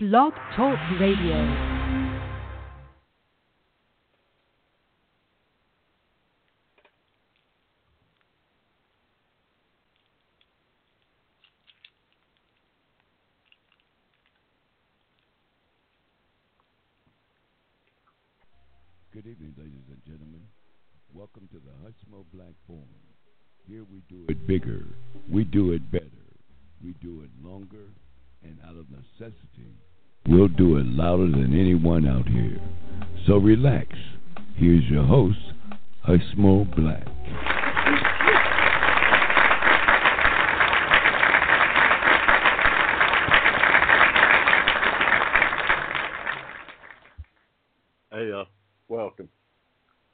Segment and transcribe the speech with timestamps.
[0.00, 1.34] Blog Talk Radio.
[19.12, 20.42] Good evening, ladies and gentlemen.
[21.12, 22.84] Welcome to the Hushmo Black Forum.
[23.66, 24.84] Here we do it bigger,
[25.28, 26.04] we do it better,
[26.84, 27.88] we do it longer,
[28.44, 29.74] and out of necessity,
[30.28, 32.60] we'll do it louder than anyone out here.
[33.26, 33.88] So relax.
[34.56, 35.38] Here's your host,
[36.06, 37.06] Hushmo Black.
[48.10, 48.44] Hey, uh,
[48.88, 49.28] welcome.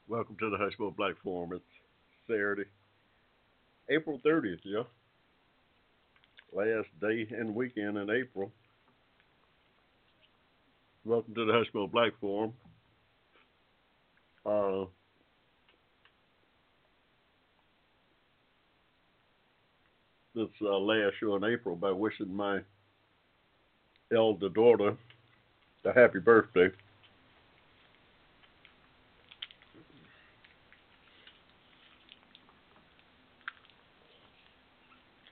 [0.07, 1.53] Welcome to the Hushmo Black Forum.
[1.55, 1.65] It's
[2.27, 2.67] Saturday,
[3.89, 4.83] April 30th, yeah.
[6.53, 8.53] Last day and weekend in April.
[11.07, 12.55] Welcome to the Hushmo Black Forum.
[14.47, 14.87] Uh,
[20.35, 22.61] this uh, last show in April by wishing my
[24.17, 24.97] elder daughter
[25.85, 26.71] a happy birthday.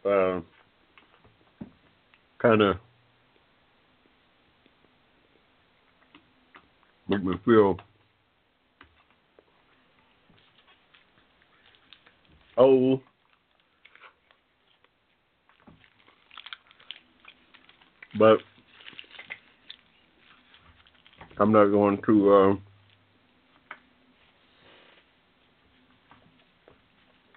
[0.04, 0.40] uh,
[2.38, 2.76] kind of
[7.08, 7.76] make me feel
[12.56, 13.00] old.
[18.18, 18.38] But
[21.38, 22.54] I'm not going to uh,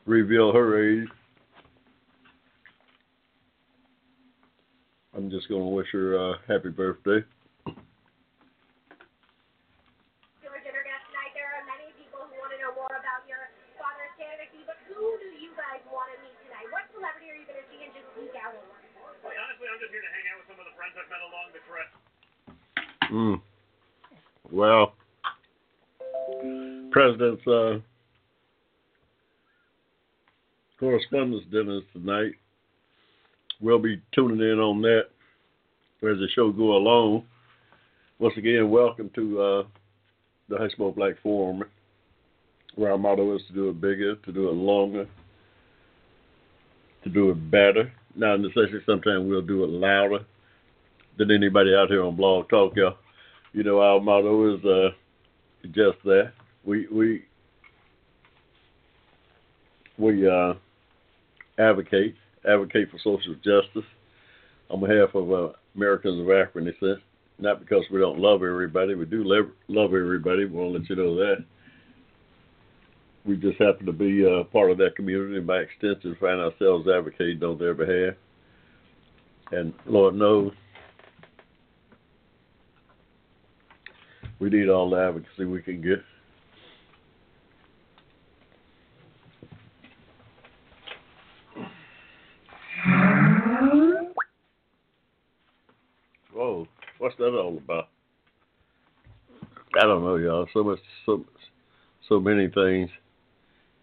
[0.05, 1.08] reveal her age.
[5.16, 7.23] I'm just going to wish her a uh, happy birthday.
[7.23, 7.30] to
[10.52, 11.31] our dinner guest tonight.
[11.33, 13.47] There are many people who want to know more about your
[13.80, 16.67] father's candidacy, but who do you guys want to meet tonight?
[16.70, 18.76] What celebrity are you going to see and just geek out over?
[19.23, 21.23] Quite honestly, I'm just here to hang out with some of the friends I've met
[21.26, 21.89] along the trip.
[23.11, 23.42] Mm.
[24.52, 24.93] Well,
[26.92, 27.80] President's uh,
[30.80, 32.32] correspondence dinners tonight.
[33.61, 35.04] We'll be tuning in on that
[36.04, 37.23] as the show go along.
[38.20, 39.64] Once again, welcome to uh,
[40.49, 41.64] the Hushmo Black Forum,
[42.76, 45.08] where our motto is to do it bigger, to do it longer,
[47.04, 47.92] to do it better.
[48.15, 50.26] Now, necessarily, sometimes we'll do it louder
[51.17, 52.98] than anybody out here on Blog Talk, y'all.
[53.53, 54.89] You know, our motto is uh,
[55.71, 56.33] just that.
[56.64, 57.26] We we
[59.98, 60.53] we uh,
[61.58, 62.15] advocate
[62.48, 63.89] advocate for social justice
[64.70, 66.99] on behalf of uh, Americans of African descent.
[67.37, 70.45] Not because we don't love everybody, we do love, love everybody.
[70.45, 71.43] We want to let you know that.
[73.26, 76.87] We just happen to be uh, part of that community, and by extension, find ourselves
[76.87, 78.15] advocating on their behalf.
[79.52, 80.53] And Lord knows,
[84.39, 86.03] we need all the advocacy we can get.
[96.33, 97.87] Whoa, what's that all about?
[99.77, 100.47] I don't know, y'all.
[100.53, 101.25] So much, so,
[102.07, 102.89] so many things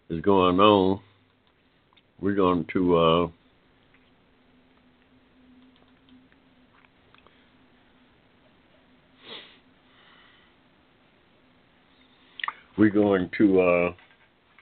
[0.09, 0.99] is going on.
[2.19, 3.27] We're going to uh,
[12.83, 13.93] we're going to uh,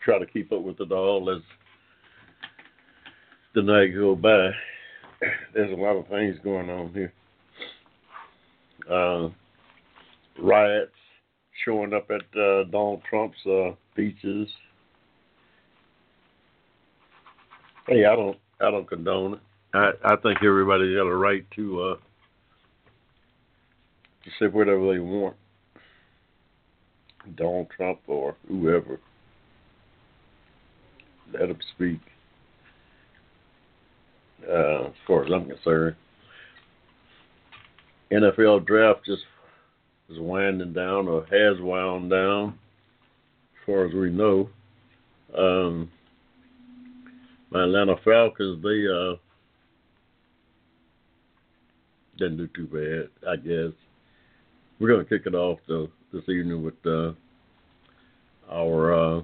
[0.06, 1.42] try to keep up with it all as
[3.56, 4.52] the night go by.
[5.56, 7.14] There's a lot of things going on here.
[8.88, 9.30] Uh,
[10.40, 10.92] riots
[11.66, 14.48] showing up at uh, Donald Trump's uh, beaches.
[17.88, 19.40] Hey, I don't, I don't condone it.
[19.74, 21.96] I, I think everybody's got a right to uh,
[24.26, 25.36] to say whatever they want.
[27.36, 29.00] Donald Trump or whoever.
[31.34, 32.00] Let them speak.
[34.48, 35.96] Uh, as far as I'm concerned.
[38.12, 39.22] NFL draft just
[40.10, 44.50] is winding down or has wound down, as far as we know.
[45.38, 45.90] Um,
[47.52, 49.16] my Atlanta Falcons, they uh,
[52.18, 53.74] didn't do too bad, I guess.
[54.80, 57.14] We're going to kick it off though this evening with uh,
[58.52, 59.22] our uh,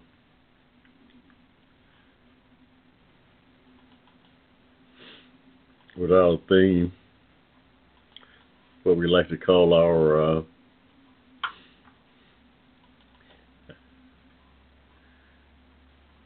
[5.97, 6.93] with our theme
[8.83, 10.41] what we like to call our uh,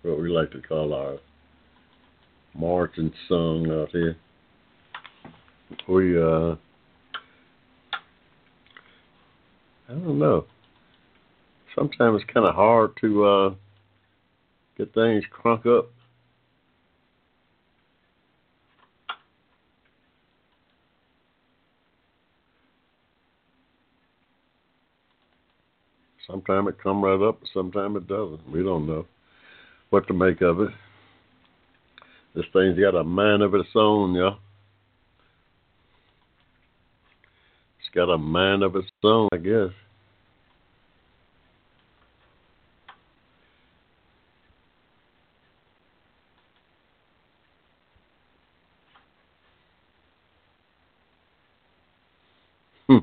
[0.03, 1.17] what we like to call our
[2.53, 4.15] marching song out here.
[5.87, 6.55] We uh
[9.91, 10.45] I don't know.
[11.75, 13.53] Sometimes it's kind of hard to uh
[14.77, 15.89] get things crunk up.
[26.25, 28.49] Sometimes it come right up, sometimes it doesn't.
[28.49, 29.05] We don't know
[29.89, 30.69] what to make of it.
[32.33, 34.35] This thing's got a mind of its own, y'all.
[34.35, 34.50] It's
[37.93, 39.71] got a mind of its own, I guess.
[52.87, 52.97] Hmm.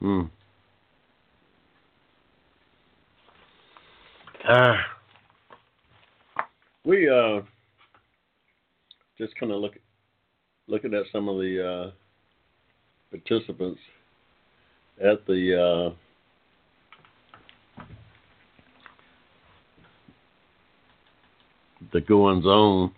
[0.00, 0.22] Hmm.
[4.48, 4.76] Ah.
[6.84, 7.40] We uh
[9.18, 9.74] just kind of look
[10.68, 11.90] looking at some of the uh
[13.10, 13.80] participants
[15.02, 15.94] at the uh
[21.92, 22.92] the goings on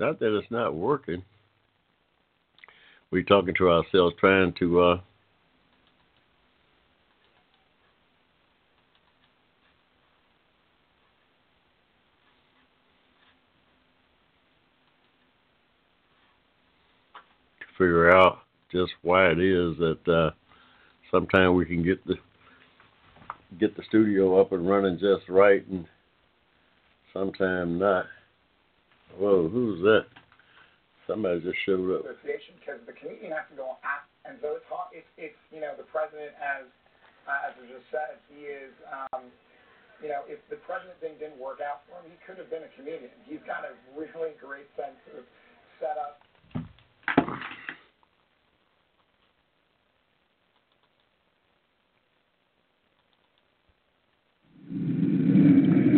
[0.00, 1.22] Not that it's not working.
[3.10, 5.00] We're talking to ourselves, trying to uh,
[17.76, 18.38] figure out
[18.72, 20.30] just why it is that uh,
[21.10, 22.14] sometimes we can get the
[23.58, 25.84] get the studio up and running just right, and
[27.12, 28.06] sometimes not.
[29.18, 30.06] Whoa, who's that?
[31.06, 32.06] Somebody just showed up.
[32.06, 35.74] association because the comedian has to go out and so it's it's it's you know
[35.74, 36.68] the president as
[37.26, 39.26] uh, as was just said he is um
[39.98, 42.62] you know if the president thing didn't work out for him he could have been
[42.62, 45.26] a comedian he's got a really great sense of
[45.82, 46.22] setup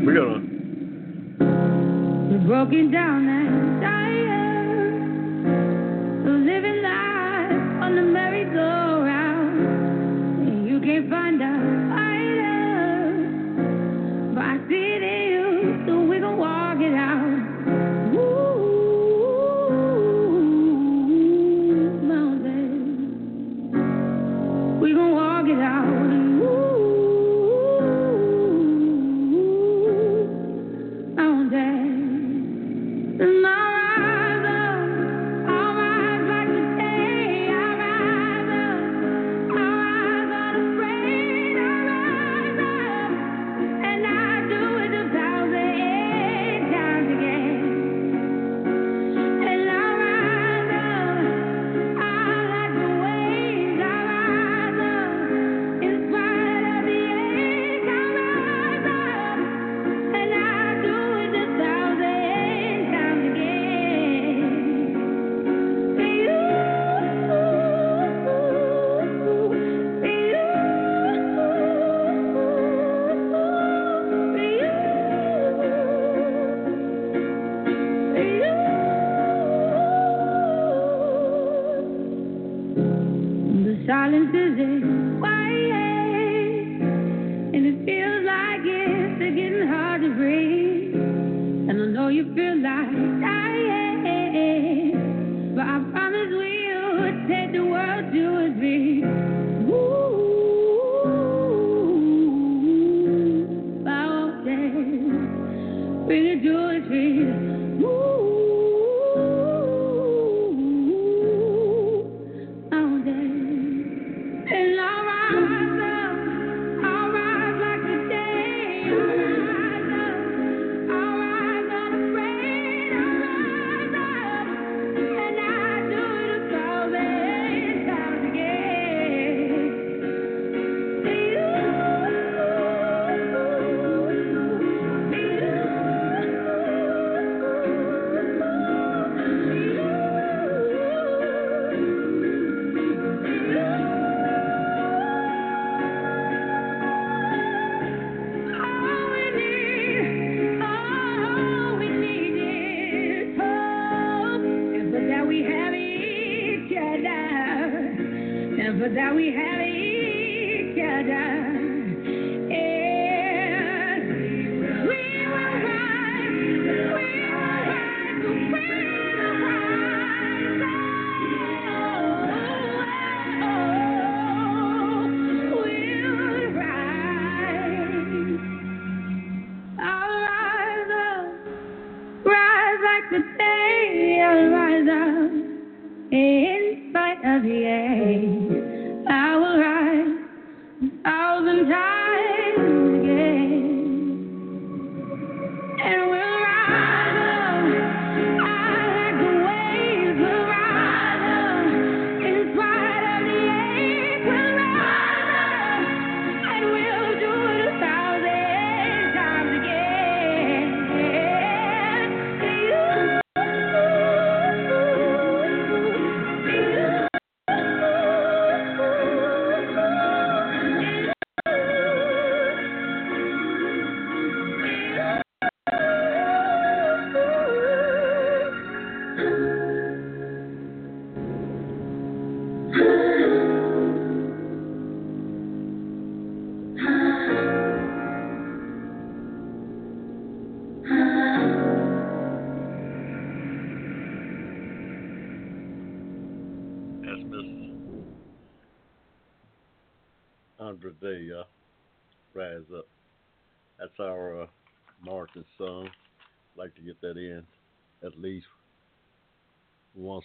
[0.04, 0.40] We're gonna
[2.32, 3.61] We're broken down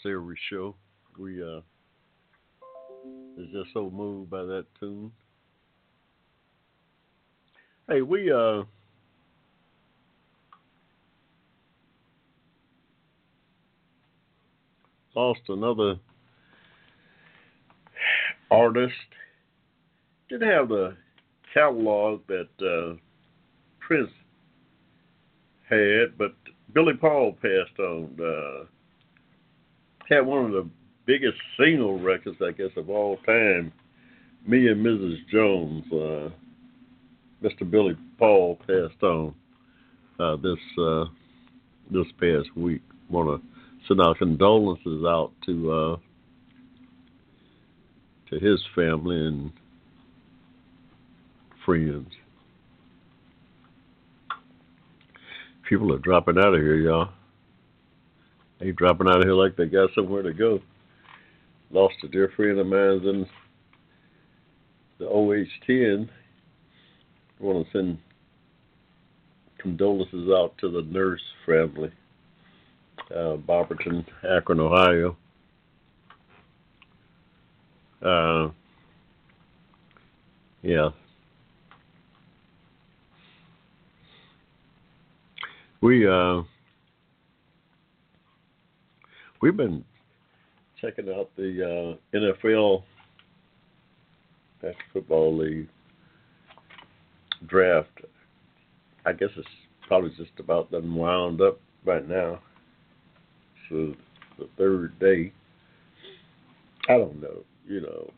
[0.08, 0.76] every show.
[1.18, 1.62] We uh
[3.38, 5.12] is just so moved by that tune.
[7.90, 8.64] Hey, we uh
[15.16, 15.96] lost another
[18.52, 18.94] artist.
[20.30, 20.96] Didn't have the
[21.54, 22.98] catalog that uh,
[23.80, 24.12] Prince
[25.70, 26.36] had, but
[26.74, 28.18] Billy Paul passed on.
[28.20, 28.66] Uh,
[30.10, 30.70] had one of the
[31.06, 33.72] biggest single records, I guess, of all time.
[34.46, 35.18] Me and Mrs.
[35.30, 35.84] Jones.
[35.92, 36.30] Uh,
[37.44, 37.70] Mr.
[37.70, 39.34] Billy Paul passed on
[40.20, 41.06] uh, this uh,
[41.92, 42.82] this past week.
[43.10, 43.48] Want to
[43.88, 45.98] send our condolences out to uh,
[48.30, 49.52] to his family and
[51.66, 52.10] friends.
[55.70, 57.10] People are dropping out of here, y'all.
[58.60, 60.60] They dropping out of here like they got somewhere to go.
[61.70, 63.28] Lost a dear friend of mine in
[64.98, 66.10] the OH10.
[67.40, 67.98] want to send
[69.60, 71.92] condolences out to the nurse family,
[73.16, 75.16] uh, Barberton, Akron, Ohio.
[78.02, 78.50] Uh,
[80.64, 80.90] yeah.
[85.82, 86.42] We uh
[89.42, 89.84] we've been
[90.82, 92.84] checking out the uh NFL
[94.62, 95.68] National Football League
[97.48, 97.90] draft.
[99.06, 99.48] I guess it's
[99.88, 102.40] probably just about done wound up right now.
[103.70, 103.94] So
[104.38, 105.32] the third day.
[106.90, 107.44] I don't know.
[107.68, 108.12] You know,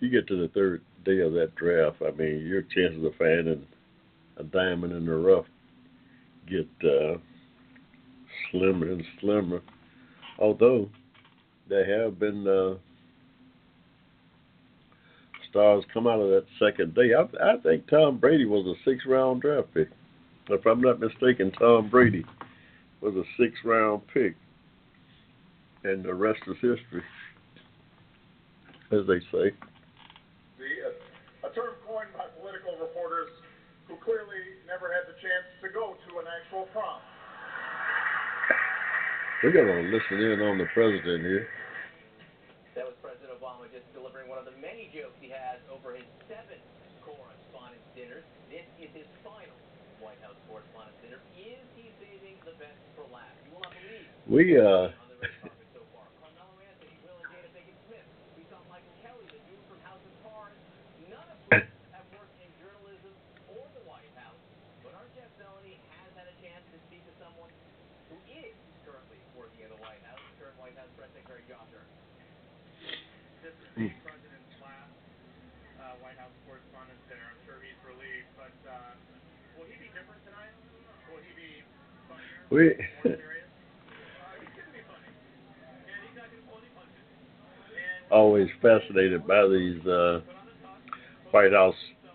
[0.00, 1.96] you get to the third day of that draft.
[2.06, 3.66] I mean, your chances of finding
[4.36, 5.46] a diamond in the rough
[6.48, 7.16] get uh,
[8.50, 9.60] slimmer and slimmer.
[10.38, 10.88] Although
[11.68, 12.74] there have been uh,
[15.50, 17.12] stars come out of that second day.
[17.14, 19.88] I, I think Tom Brady was a six round draft pick.
[20.48, 22.24] If I'm not mistaken, Tom Brady
[23.00, 24.36] was a six round pick.
[25.84, 27.02] And the rest is history,
[28.90, 29.54] as they say.
[30.58, 33.30] The, uh, a term coined by political reporters
[33.86, 37.00] who clearly never had the chance to go to an actual prom.
[39.46, 41.46] We're going to listen in on the president here.
[42.74, 46.02] That was President Obama just delivering one of the many jokes he has over his
[46.26, 46.58] seven
[47.06, 48.26] correspondence dinners.
[48.50, 49.54] This is his final
[50.02, 51.22] White House correspondence dinner.
[51.38, 53.38] Is he saving the best for last?
[53.46, 54.90] You will not believe We uh,
[76.26, 77.22] House correspondent there.
[77.22, 78.98] I'm sure he's relieved, but uh,
[79.54, 80.50] will he be different tonight?
[81.06, 81.62] Will he be
[82.10, 82.50] funnier?
[82.50, 83.14] We-
[88.10, 90.20] Always fascinated by these uh,
[91.30, 91.74] White House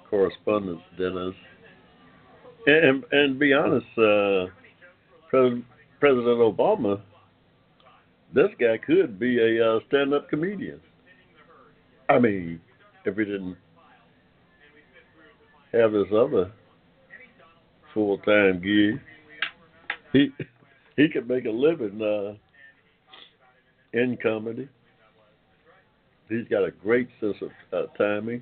[0.10, 1.36] correspondents, Dennis.
[2.68, 4.48] And, and, be honest, uh,
[5.30, 7.02] President Obama,
[8.34, 10.80] this guy could be a uh, stand-up comedian.
[12.10, 12.62] I mean,
[13.06, 13.58] if he didn't
[15.74, 16.52] have his other
[17.94, 19.00] full time gig.
[20.14, 20.32] He
[20.98, 22.34] he could make a living uh,
[23.94, 24.68] in comedy.
[26.30, 28.42] He's got a great sense of uh, timing.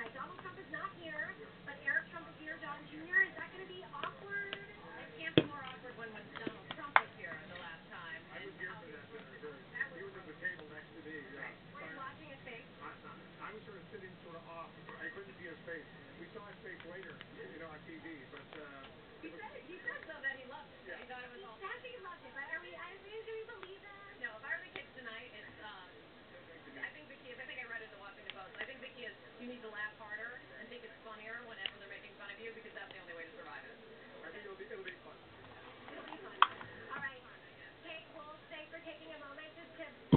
[0.00, 0.49] Donald Trump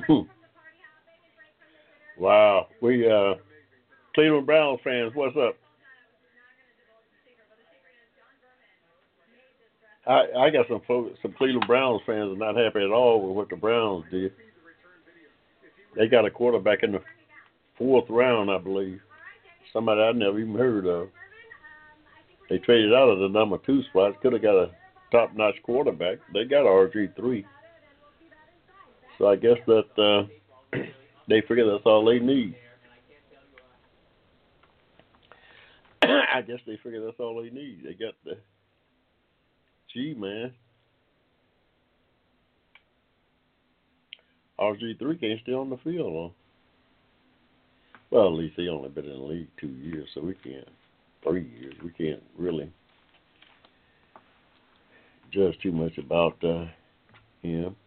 [0.08, 0.22] Hmm.
[2.18, 2.68] wow.
[2.82, 3.36] We uh
[4.16, 5.56] Cleveland Browns fans, what's up?
[10.06, 13.36] I, I got some folks, some Cleveland Browns fans are not happy at all with
[13.36, 14.34] what the Browns did.
[15.96, 17.02] They got a quarterback in the
[17.78, 19.00] fourth round, I believe.
[19.72, 21.08] Somebody I never even heard of.
[22.50, 24.22] They traded out of the number two spot.
[24.22, 24.72] Could have got a
[25.12, 26.18] top-notch quarterback.
[26.34, 27.46] They got RG three.
[29.24, 30.78] So I guess that uh
[31.30, 32.58] they figure that's all they need.
[36.02, 37.84] I guess they figure that's all they need.
[37.86, 38.34] They got the
[39.94, 40.52] G man.
[44.60, 46.34] RG three can't stay on the field long.
[48.12, 50.68] Well, at least he only been in the league two years, so we can't
[51.24, 51.76] three years.
[51.82, 52.70] We can't really
[55.32, 56.66] judge too much about uh,
[57.42, 57.78] him.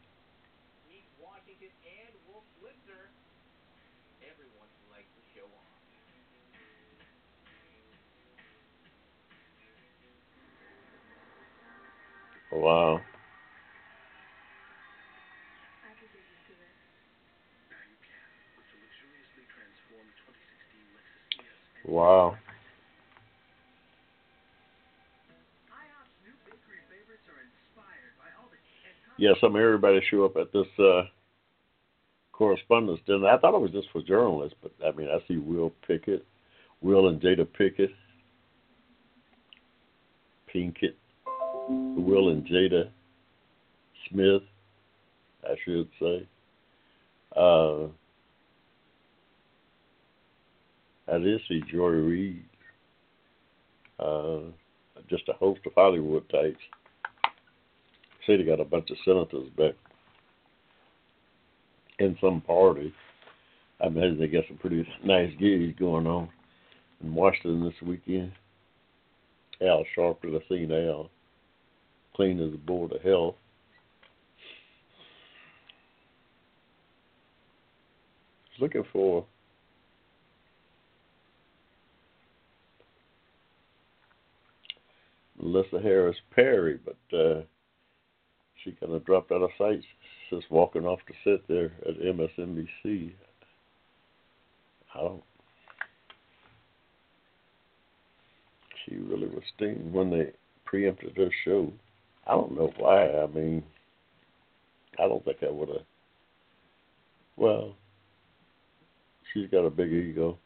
[12.56, 13.00] Wow.
[21.86, 22.36] Wow.
[29.18, 31.02] Yeah, some everybody show up at this uh
[32.32, 33.28] correspondence dinner.
[33.28, 36.24] I thought it was just for journalists, but I mean I see Will Pickett,
[36.80, 37.90] Will and Jada Pickett,
[40.52, 40.94] Pinkett,
[41.68, 42.88] Will and Jada
[44.08, 44.42] Smith,
[45.44, 46.26] I should say.
[47.36, 47.86] Uh
[51.12, 52.44] I did see Joy Reid.
[53.98, 54.38] Uh
[55.08, 56.58] just a host of Hollywood types.
[58.26, 59.74] They got a bunch of senators back
[62.00, 62.92] in some party.
[63.80, 66.28] I imagine they got some pretty nice gigs going on
[67.04, 68.32] in Washington this weekend.
[69.62, 71.08] Al Sharpton, I seen Al
[72.16, 73.34] clean as a board of health.
[78.58, 79.26] Looking for
[85.38, 87.42] Melissa Harris Perry, but uh
[88.64, 89.80] she kind of dropped out of sight.
[89.80, 93.12] She's just walking off to sit there at MSNBC.
[94.94, 95.22] I don't.
[98.84, 100.32] She really was stinging when they
[100.64, 101.72] preempted her show.
[102.26, 103.08] I don't know why.
[103.08, 103.62] I mean,
[104.98, 105.84] I don't think I would have.
[107.36, 107.76] Well,
[109.32, 110.38] she's got a big ego.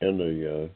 [0.00, 0.68] And the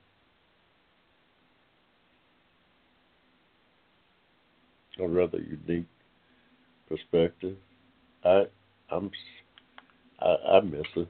[4.99, 5.87] uh, a rather unique
[6.89, 7.57] perspective.
[8.25, 8.45] I
[8.91, 9.11] I'm
[10.21, 11.07] I, I miss her.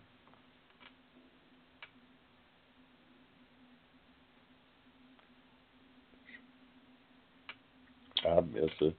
[8.29, 8.93] I miss her.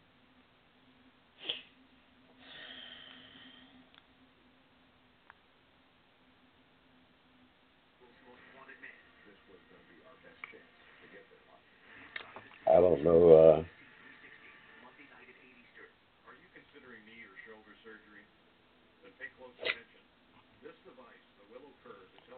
[12.68, 13.34] I don't know.
[13.34, 13.64] Uh,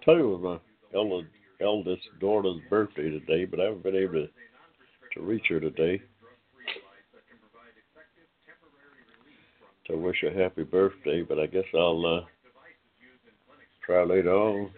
[0.06, 0.62] tell you it was
[0.94, 1.26] my eld-
[1.62, 4.28] eldest daughter's birthday today, but I haven't been able to
[5.14, 6.02] to reach her today
[9.92, 11.22] to wish her a happy birthday.
[11.22, 12.26] But I guess I'll uh,
[13.86, 14.72] try later on.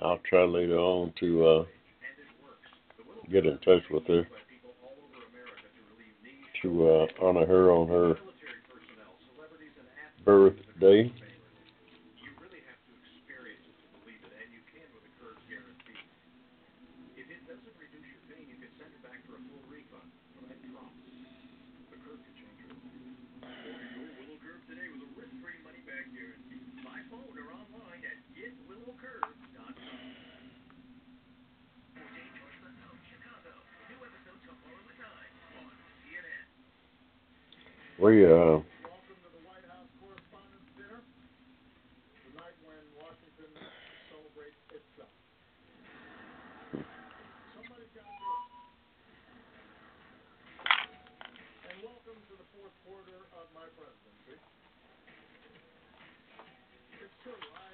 [0.00, 1.64] I'll try later on to uh,
[3.30, 4.26] get in touch with her
[6.62, 8.14] to uh, honor her on her
[10.24, 11.10] birthday.
[11.10, 15.42] You really have to experience it to believe it, and you can with a curve
[15.50, 15.98] guarantee.
[17.18, 20.06] If it doesn't reduce your pain, you can send it back for a full refund.
[20.38, 21.02] But I promise,
[21.90, 23.10] the curve can change your life.
[23.66, 26.62] Order your Willow Curve today with a risk-free money-back guarantee.
[26.86, 30.22] By phone or online at getwillowcurve.com.
[38.02, 38.64] We uh, Welcome
[39.22, 43.54] to the White House Correspondents' Dinner, the night when Washington
[44.10, 45.14] celebrates itself.
[47.54, 48.50] Somebody's got to do it.
[51.70, 54.34] And welcome to the fourth quarter of my presidency.
[56.98, 57.70] It's true, I.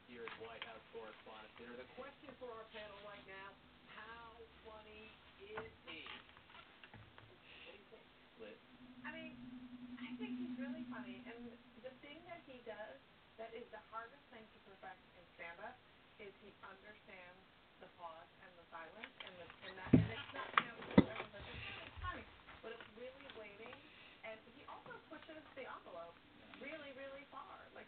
[1.58, 1.76] dinner.
[1.76, 6.08] The question for our panel right now: How funny is he?
[8.38, 8.58] Liz?
[9.04, 9.36] I mean,
[10.00, 11.52] I think he's really funny, and
[11.82, 13.00] the thing that he does
[13.38, 15.76] that is the hardest thing to perfect in stand-up
[16.20, 17.46] is he understands
[17.80, 20.78] the pause and the silence, and the and that and it's not you know
[21.84, 22.26] is funny,
[22.62, 23.76] but it's really waiting,
[24.24, 26.16] and he also pushes the envelope
[26.60, 27.23] really really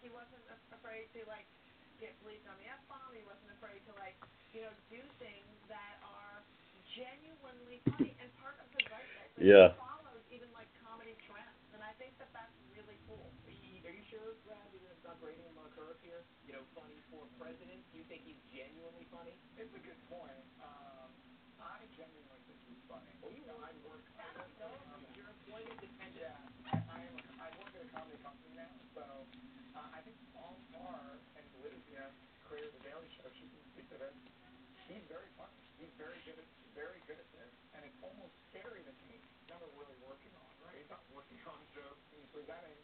[0.05, 1.49] he wasn't afraid to like
[1.97, 3.09] get bleeped on the f bomb.
[3.17, 4.13] He wasn't afraid to like
[4.53, 6.45] you know do things that are
[6.93, 9.33] genuinely funny and part of the zeitgeist.
[9.35, 9.73] Like, Yeah.
[9.81, 13.27] Follows even like comedy trends, and I think that that's really cool.
[13.43, 16.23] Are you, are you sure, Brad, you're going to stop rating him on curve here?
[16.47, 17.83] You know, funny for president?
[17.91, 19.35] Do you think he's genuinely funny?
[19.59, 20.39] It's a good point.
[20.63, 21.11] Um,
[21.59, 23.11] I genuinely think he's funny.
[23.19, 24.05] Well, you know, I work.
[24.15, 25.11] I work No, for a comedy.
[25.19, 26.15] you're employment dependent.
[26.15, 27.15] Yeah, I, I am.
[27.19, 29.03] A, I work at a comedy company now, so
[29.75, 32.07] uh, I think Paul Farr and Liz, you know,
[32.47, 34.15] creator of the Daily Show, she can speak to this.
[34.87, 35.57] He's very funny.
[35.77, 39.19] He's very good at very good at this, and it's almost scary to me.
[39.39, 40.75] He's never really working on, right?
[40.77, 42.77] He's not working on jokes and presenting.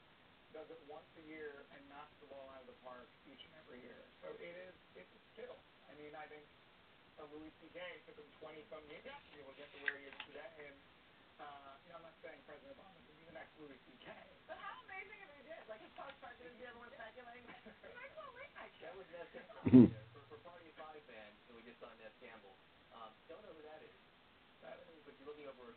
[0.51, 3.53] Does it once a year and knocks the ball out of the park each and
[3.55, 4.11] every year.
[4.21, 4.75] So it is.
[4.95, 5.55] It's a skill.
[5.87, 6.47] I mean, I think
[7.17, 7.79] a Louis C.K.
[8.05, 10.51] took him 20 some years to be able to get to where he is today.
[10.67, 10.77] And
[11.39, 14.11] uh, you know, I'm not saying President Obama be the next Louis C.K.
[14.47, 15.63] But how amazing if he did?
[15.67, 17.47] Like his post-presidency, everyone's speculating.
[17.85, 18.87] He might go on late night show.
[18.87, 19.55] That was Neve Campbell
[19.87, 20.05] there.
[20.11, 22.57] For, for Party of Five fans, so we just saw Neve Campbell.
[22.91, 23.97] Um, don't know who that is.
[24.61, 25.15] That is, But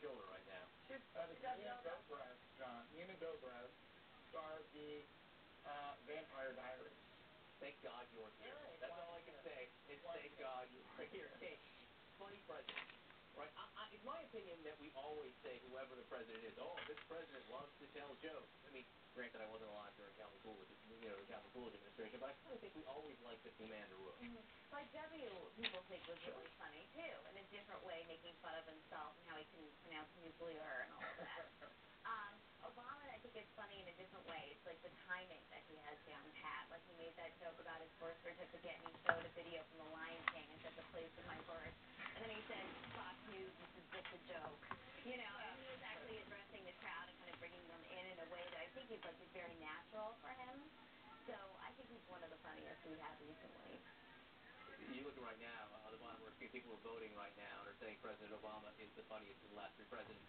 [0.04, 0.64] you're looking over her shoulder right now.
[0.84, 1.80] She's, that is she Nina.
[1.80, 2.82] Dobrev, John.
[2.92, 3.68] Nina Dobrev,
[4.28, 5.00] star the
[5.64, 7.00] uh, Vampire Diaries.
[7.56, 8.52] Thank God you're here.
[8.52, 8.76] Really?
[8.84, 11.32] That's all I can say is thank God you're here.
[11.40, 11.56] Hey,
[12.20, 12.84] funny president.
[13.32, 13.48] Right?
[13.56, 17.00] I, I, it's my opinion that we always say whoever the president is, oh, this
[17.08, 18.52] president loves to tell jokes.
[18.68, 18.84] I mean,
[19.14, 22.36] granted, I wasn't alive during Calvin Coolidge, you know, the Calvin Coolidge administration, but I
[22.42, 24.18] kind of think we always like the commander rule.
[24.74, 28.66] Like W, people think was really funny too, in a different way, making fun of
[28.66, 31.46] himself and how he couldn't pronounce nuclear and all of that.
[32.10, 32.34] um,
[32.66, 34.50] Obama, I think it's funny in a different way.
[34.50, 36.66] It's like the timing that he has down pat.
[36.74, 39.86] Like he made that joke about his birth certificate and he showed a video from
[39.86, 41.76] The Lion King and said the place of my birth.
[42.18, 42.66] And then he said,
[42.98, 44.58] Fox News, this is just a joke.
[45.06, 48.04] You know, and he was actually addressing the crowd and kind of bringing them in
[48.10, 48.26] in a
[48.84, 50.60] way think is like is very natural for him.
[51.24, 51.32] So
[51.64, 53.80] I think he's one of the funniest we have recently.
[54.92, 57.78] You're looking right now on the bottom where people are voting right now and are
[57.80, 60.28] saying President Obama is the funniest of the last three presidents.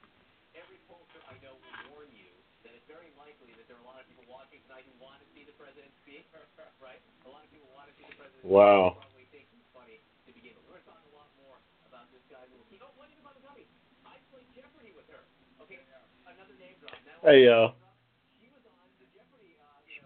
[0.56, 2.32] Every pollster I know will warn you
[2.63, 5.20] that it's very likely that there are a lot of people watching tonight who want
[5.20, 6.24] to see the president speak,
[6.88, 7.04] right?
[7.28, 8.96] A lot of people want to see the president Wow.
[8.96, 9.04] speak.
[9.04, 10.63] Probably think he's funny to begin with.
[10.72, 11.60] We're going to talk a lot more
[11.91, 12.80] about this guy who will keep.
[12.80, 13.68] Oh, one thing about the dummy.
[14.08, 15.28] I played Jeopardy with her.
[15.60, 15.84] Okay,
[16.24, 16.96] another name drop.
[17.04, 17.76] Now, Hey, uh,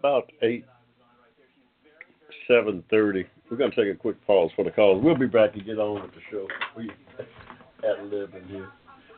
[0.02, 0.64] very, eight
[2.50, 3.24] seven thirty.
[3.50, 5.02] We're gonna take a quick pause for the calls.
[5.02, 6.46] We'll be back and get on with the show.
[6.76, 6.90] We
[7.82, 8.68] had to live in here.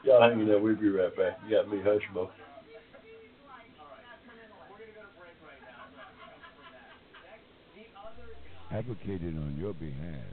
[0.05, 0.59] Y'all hanging there.
[0.59, 1.38] We'll be right back.
[1.49, 2.31] You got me, Hushmo.
[8.71, 10.33] Advocating on your behalf,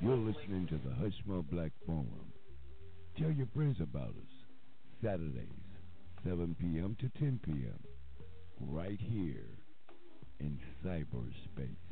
[0.00, 2.32] you're listening to the Hushmo Black Forum.
[3.18, 4.46] Tell your friends about us.
[5.02, 5.48] Saturdays,
[6.22, 6.96] 7 p.m.
[7.00, 7.78] to 10 p.m.
[8.60, 9.55] Right here
[10.40, 11.85] in cyberspace.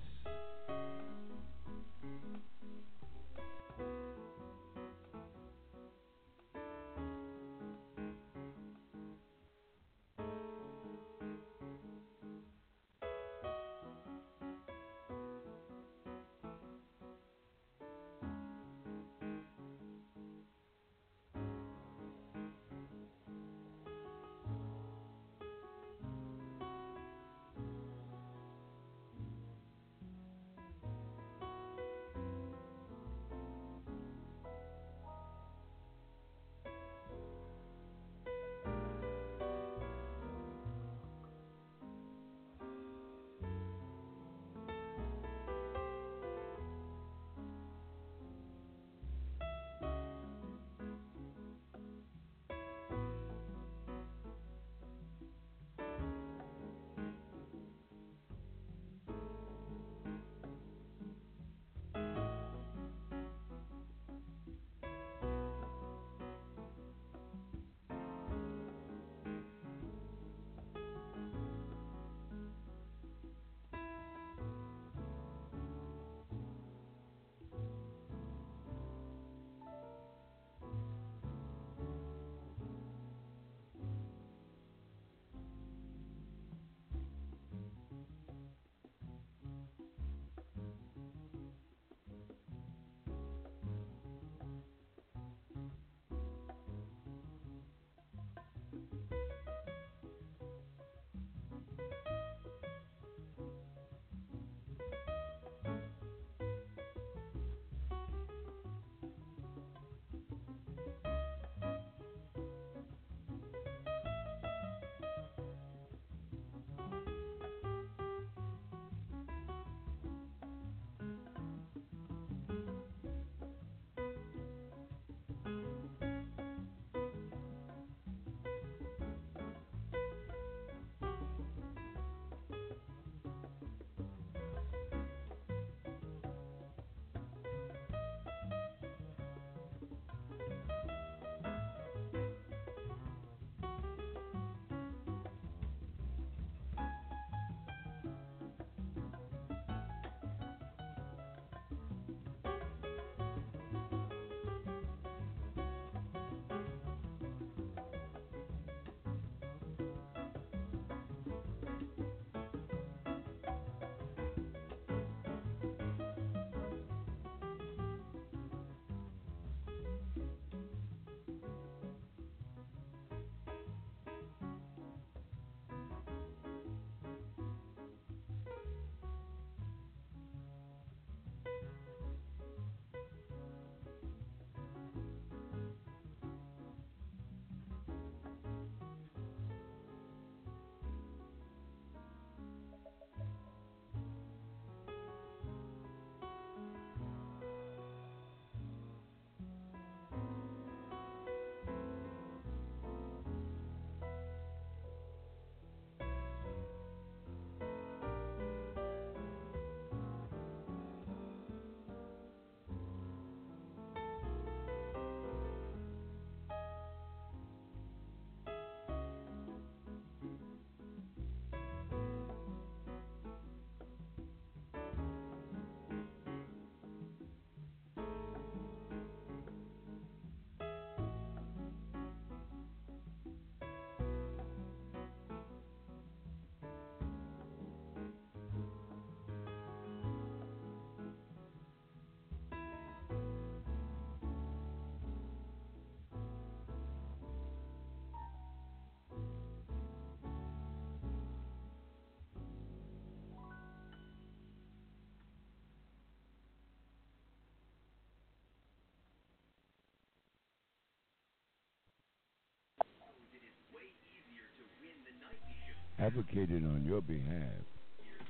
[265.98, 267.62] Advocating on your behalf.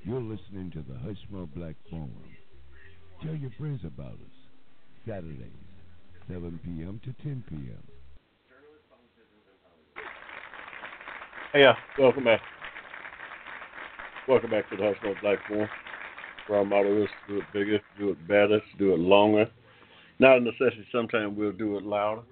[0.02, 2.12] You're listening to the Hushmo Black Forum.
[3.22, 4.36] Tell your friends about us.
[5.06, 5.50] Saturdays,
[6.28, 7.00] 7 p.m.
[7.04, 7.82] to 10 p.m.
[11.54, 12.42] Yeah, welcome back.
[14.28, 15.68] Welcome back to the Hushmo Black Forum.
[16.48, 19.50] Where our motto is do it bigger, do it better, do it longer.
[20.18, 22.22] Not a necessity, sometimes we'll do it louder.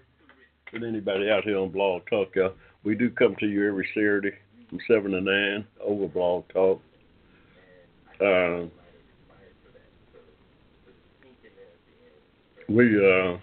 [0.70, 2.52] But anybody out here on Blog Talk, y'all,
[2.84, 4.32] we do come to you every Saturday
[4.72, 6.80] from 7 to 9 over Blog Talk.
[8.18, 8.68] Uh,
[12.68, 13.36] we uh,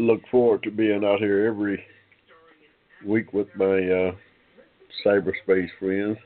[0.00, 1.84] look forward to being out here every
[3.06, 4.12] week with my uh,
[5.06, 6.18] cyberspace friends.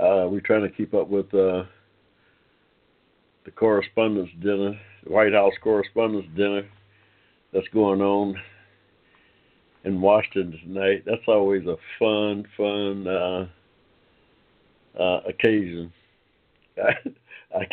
[0.00, 1.62] Uh, we're trying to keep up with uh,
[3.44, 4.72] the correspondence dinner,
[5.04, 6.66] the White House correspondence dinner
[7.52, 8.36] that's going on
[9.86, 11.04] in Washington tonight.
[11.06, 13.46] That's always a fun, fun uh,
[15.00, 15.92] uh, occasion.
[16.76, 16.92] I,
[17.56, 17.66] I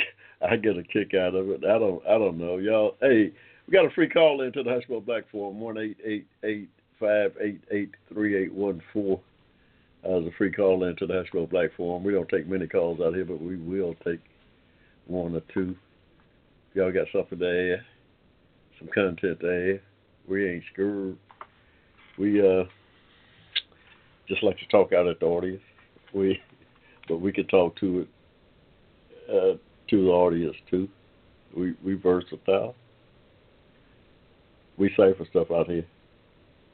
[0.45, 1.65] I get a kick out of it.
[1.65, 2.95] I don't I don't know, y'all.
[3.01, 3.33] Hey,
[3.67, 7.33] we got a free call into the Hushmo Black Forum one eight eight eight five
[7.41, 9.19] eight eight three eight one four.
[10.05, 12.03] Uh, a free call into the Hushmo Black Forum.
[12.03, 14.19] We don't take many calls out here, but we will take
[15.07, 15.75] one or two.
[16.69, 17.85] If y'all got something to add,
[18.79, 19.81] some content to add,
[20.27, 21.17] we ain't scared.
[22.17, 22.65] We uh
[24.27, 25.61] just like to talk out at the audience.
[26.13, 26.39] We
[27.07, 28.07] but we can talk to it
[29.29, 29.57] uh,
[29.89, 30.87] to the audience too.
[31.55, 32.75] We we versatile.
[34.77, 35.85] We cipher stuff out here.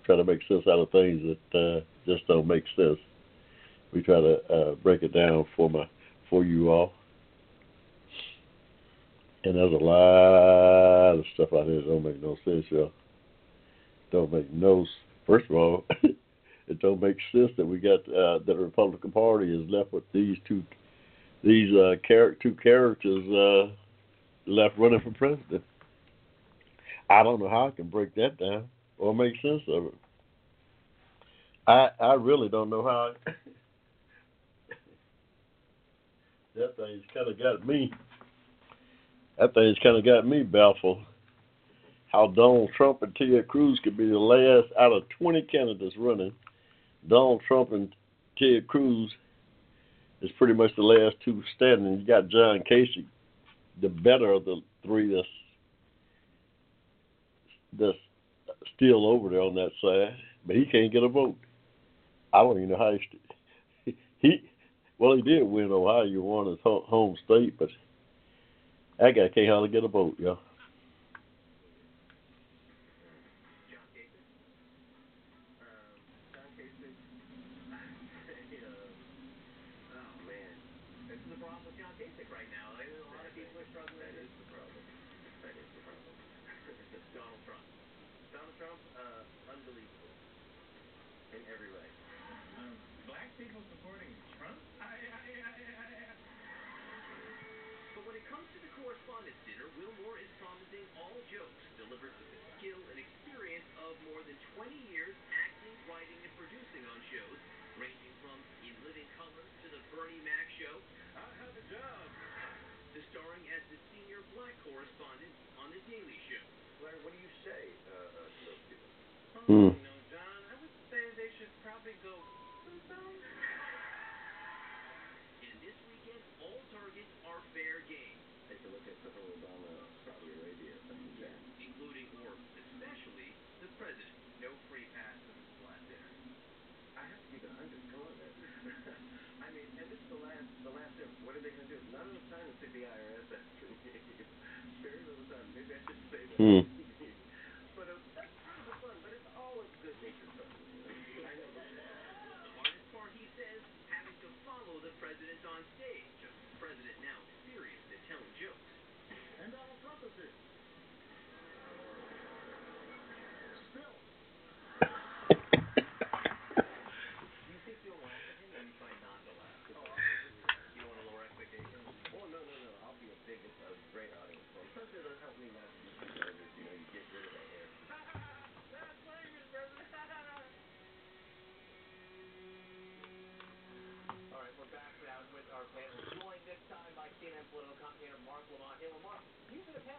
[0.06, 2.98] Try to make sense out of things that uh, just don't make sense.
[3.94, 5.90] We try to uh, break it down for my
[6.30, 6.94] for you all.
[9.44, 12.92] And there's a lot of stuff out here that don't make no sense, y'all.
[14.12, 14.86] Don't make no.
[15.30, 19.56] First of all, it don't make sense that we got uh, that the Republican Party
[19.56, 20.64] is left with these two
[21.44, 23.72] these uh, char- two characters uh,
[24.52, 25.64] left running for president.
[27.12, 28.68] I don't know how I can break that down
[28.98, 29.94] or make sense of it.
[31.68, 33.14] I I really don't know how.
[36.56, 37.90] That thing's kind of got me.
[39.38, 40.98] That thing's kind of got me baffled.
[42.12, 46.34] How Donald Trump and Ted Cruz could be the last out of 20 candidates running.
[47.08, 47.94] Donald Trump and
[48.38, 49.12] Ted Cruz
[50.22, 52.00] is pretty much the last two standing.
[52.00, 53.06] You got John Kasich,
[53.82, 55.28] the better of the three that's
[57.78, 57.98] that's
[58.76, 61.36] still over there on that side, but he can't get a vote.
[62.34, 62.98] I don't even know how
[63.86, 64.44] he he
[64.98, 67.70] well he did win Ohio, won his home state, but
[68.98, 70.40] that guy can't hardly get a vote, y'all.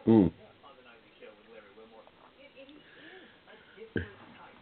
[0.05, 0.65] You've been a panel Hmm.
[0.65, 2.01] on the Nightly Show with Larry Wilmore.
[2.41, 2.81] It, it is
[3.45, 4.57] a different type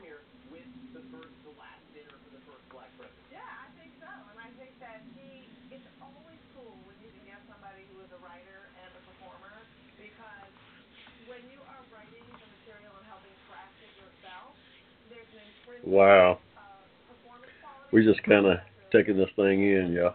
[0.00, 0.66] premiere with
[0.96, 3.20] the first to last dinner for the first black president.
[3.28, 5.44] Yeah, I think so, and I think that he.
[5.70, 9.54] It's always cool when you can get somebody who is a writer and a performer
[10.00, 10.50] because
[11.28, 14.56] when you are writing the material and helping craft it yourself,
[15.12, 16.38] there's an intrinsic Wow.
[17.92, 18.58] We're just kind of
[18.92, 20.14] taking this thing in, y'all.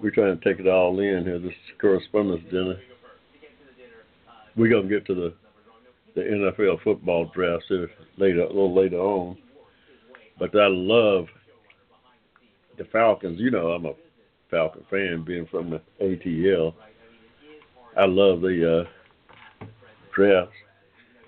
[0.00, 1.38] We're trying to take it all in here.
[1.38, 2.78] This is correspondence dinner.
[4.56, 5.34] We're gonna get to the
[6.14, 9.36] the NFL football draft here later, a little later on.
[10.38, 11.26] But I love
[12.78, 13.38] the Falcons.
[13.38, 13.92] You know, I'm a
[14.50, 16.74] Falcon fan, being from the ATL.
[17.96, 18.86] I love the
[19.62, 19.66] uh,
[20.14, 20.54] drafts.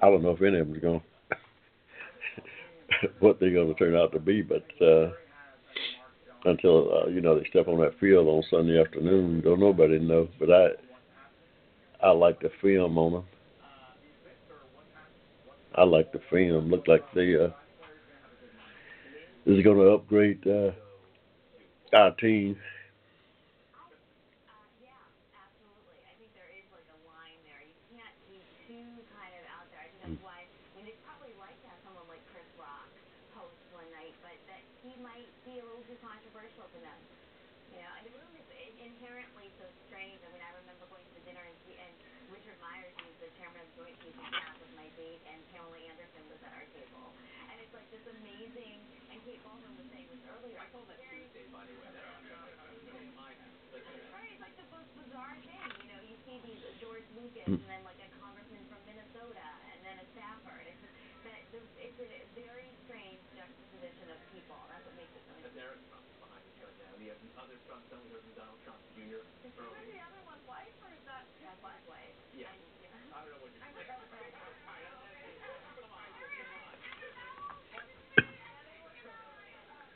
[0.02, 1.02] I don't know if any of them's going
[3.20, 5.10] what they're going to turn out to be, but uh,
[6.44, 10.28] until uh, you know they step on that field on Sunday afternoon, don't nobody know.
[10.38, 10.68] But I
[12.02, 13.24] I like the film on them.
[15.74, 16.68] I like the film.
[16.68, 17.48] Look like they uh,
[19.46, 20.72] is going to upgrade uh,
[21.96, 22.56] our team.
[24.82, 24.92] yeah,
[25.32, 25.98] absolutely.
[26.04, 27.62] I think there is like a line there.
[27.64, 28.36] You can't be
[28.68, 28.84] too
[29.16, 29.80] kind of out there.
[29.80, 30.44] I think that's why.
[30.44, 32.90] I mean, they'd probably like to have someone like Chris Rock
[33.32, 37.00] host one night, but that he might be a little too controversial to them.
[37.72, 40.20] You know, and the room is i- inherently so strange.
[40.20, 41.92] I mean, I remember going to the dinner and, see, and
[42.28, 45.20] Richard Myers, who was the chairman of the Joint Chiefs of Staff, was my date,
[45.24, 47.08] and Pamela Anderson was at our table.
[47.48, 48.76] And it's like this amazing.
[49.08, 50.60] And Kate Baldwin was saying this earlier.
[50.60, 51.88] I told that Tuesday, by the way.
[54.12, 55.68] Right, it's like the most bizarre thing.
[55.80, 56.60] You know, you see these
[57.22, 57.54] George Lucas mm.
[57.54, 60.58] and then like a congressman from Minnesota and then a staffer.
[60.58, 60.90] And it's just
[61.22, 64.58] that the- it's a very strange juxtaposition of people.
[64.66, 65.62] That's what makes it so That's interesting.
[65.62, 66.90] Eric Trump behind the show now.
[66.98, 69.22] The other Trump, then from Donald Trump Jr.
[69.22, 69.86] Is earlier.
[69.86, 71.78] the other one white or is that That's what?
[71.78, 72.06] his way.
[72.34, 72.50] Yeah.
[72.50, 75.22] And, you know, I don't know what you're saying.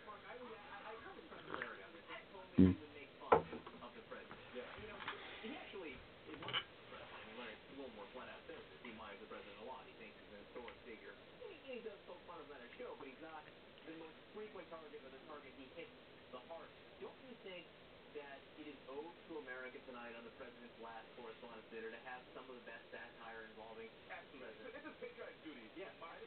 [0.07, 2.05] Mark, I would, I, I told the president Larry on this.
[2.07, 3.43] He told me he would make fun
[3.83, 4.39] of the president.
[4.55, 4.63] Yeah.
[4.83, 4.99] You know,
[5.43, 5.95] he actually,
[6.31, 8.79] it wasn't, I mean, Larry's a little more flat out says this.
[8.83, 9.83] He admires the president a lot.
[9.87, 11.15] He thinks he's an historic figure.
[11.43, 13.43] He, he does poke fun of him on a show, but he's not
[13.87, 15.97] the most frequent target or the target he hits
[16.29, 16.77] the hardest.
[17.01, 17.65] Don't you think
[18.13, 22.21] that it is owed to America tonight on the president's last correspondence dinner to have
[22.37, 24.77] some of the best satire involving the president?
[24.77, 25.65] It's a patriotic duty.
[25.73, 25.89] Yeah.
[26.05, 26.21] I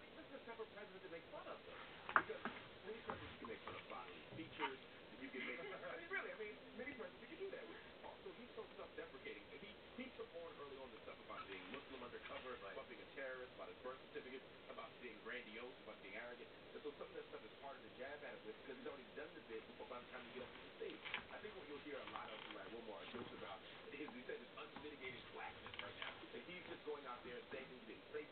[0.00, 1.76] think this is the type of president to make fun of them.
[2.08, 2.40] Because
[2.88, 4.80] many presidents can make fun of bodily features.
[5.20, 5.60] You can make.
[5.92, 6.32] I mean, really.
[6.32, 7.68] I mean, many presidents can do that.
[8.00, 9.44] Also, he's so self-deprecating.
[9.60, 13.10] He he took on early on the stuff about being Muslim undercover, about being a
[13.12, 14.40] terrorist, about his birth certificate,
[14.72, 16.48] about being grandiose, about being arrogant.
[16.92, 19.08] So some of that stuff is harder to jab at him with because he's already
[19.16, 21.00] done the bit before by the time you get up to the stage.
[21.32, 23.56] I think what you'll hear a lot of like Wilmore jokes about
[23.96, 26.12] is he said this unmitigated blackness right now.
[26.36, 27.64] That he's just going out there saying
[28.12, 28.28] things.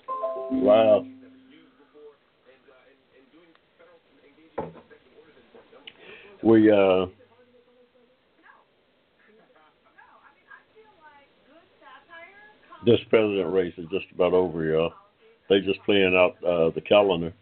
[0.60, 1.08] Wow.
[1.08, 1.40] He's never.
[6.42, 7.04] We uh,
[12.86, 14.92] this president race is just about over, y'all.
[15.50, 17.34] They just playing out uh, the calendar.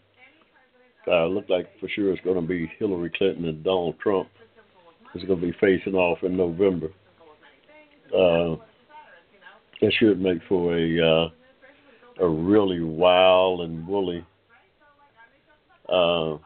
[1.11, 4.29] Uh, look like for sure it's going to be Hillary Clinton and Donald Trump.
[5.15, 6.89] Is going to be facing off in November.
[8.15, 8.57] Uh,
[9.81, 11.29] it should make for a uh,
[12.21, 14.25] a really wild and woolly
[15.89, 16.37] uh,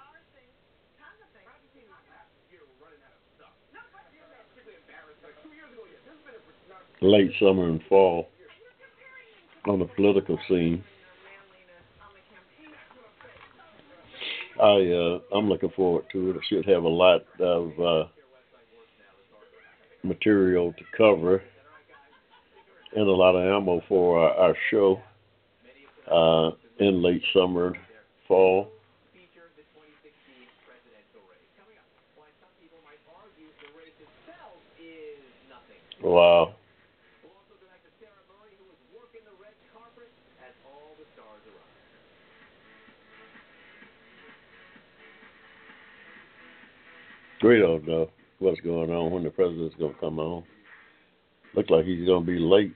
[7.01, 8.29] late summer and fall
[9.67, 10.85] on the political scene.
[14.63, 16.37] I uh, I'm looking forward to it.
[16.37, 18.05] It should have a lot of uh,
[20.05, 21.43] material to cover
[22.95, 25.03] and a lot of ammo for our, our show
[26.09, 27.75] uh, in late summer
[28.29, 28.69] fall.
[29.13, 29.51] feature
[47.43, 50.45] We don't know what's going on when the president's going to come on.
[51.55, 52.75] Looks like he's going to be late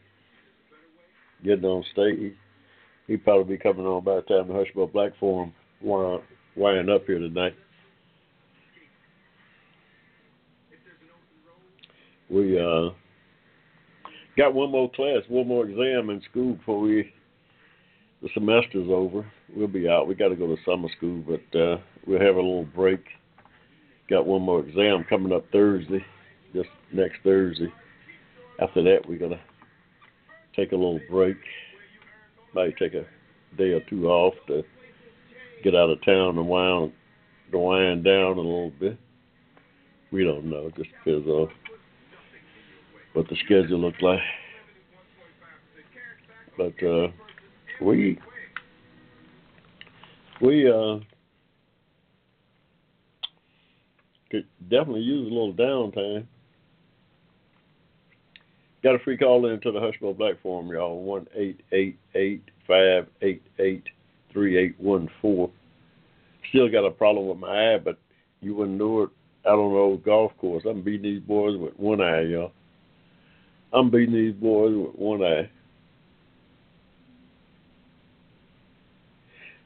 [1.44, 2.32] getting on stage.
[3.06, 7.18] He'd probably be coming on by the time the Hushmo Black Forum wind up here
[7.20, 7.54] tonight.
[12.28, 12.90] We uh,
[14.36, 17.12] got one more class, one more exam in school before we
[18.20, 19.24] the semester's over.
[19.54, 20.08] We'll be out.
[20.08, 23.04] We got to go to summer school, but uh, we'll have a little break.
[24.08, 26.04] Got one more exam coming up Thursday,
[26.54, 27.72] just next Thursday.
[28.60, 29.40] After that, we're gonna
[30.54, 31.36] take a little break.
[32.54, 33.04] Might take a
[33.58, 34.62] day or two off to
[35.64, 36.92] get out of town and wind
[37.50, 38.96] to wind down a little bit.
[40.12, 41.48] We don't know, just because of
[43.12, 44.20] what the schedule looks like.
[46.56, 47.08] But uh
[47.80, 48.18] we
[50.40, 51.00] we uh
[54.30, 56.26] could definitely use a little downtime.
[58.82, 61.02] Got a free call in to the Hushmo Black Forum, y'all.
[61.02, 63.84] One eight eight eight five eight eight
[64.32, 65.50] three eight one four.
[66.50, 67.98] Still got a problem with my eye, but
[68.40, 69.10] you wouldn't know it
[69.46, 70.64] out on the old golf course.
[70.68, 72.52] I'm beating these boys with one eye, y'all.
[73.72, 75.50] I'm beating these boys with one eye.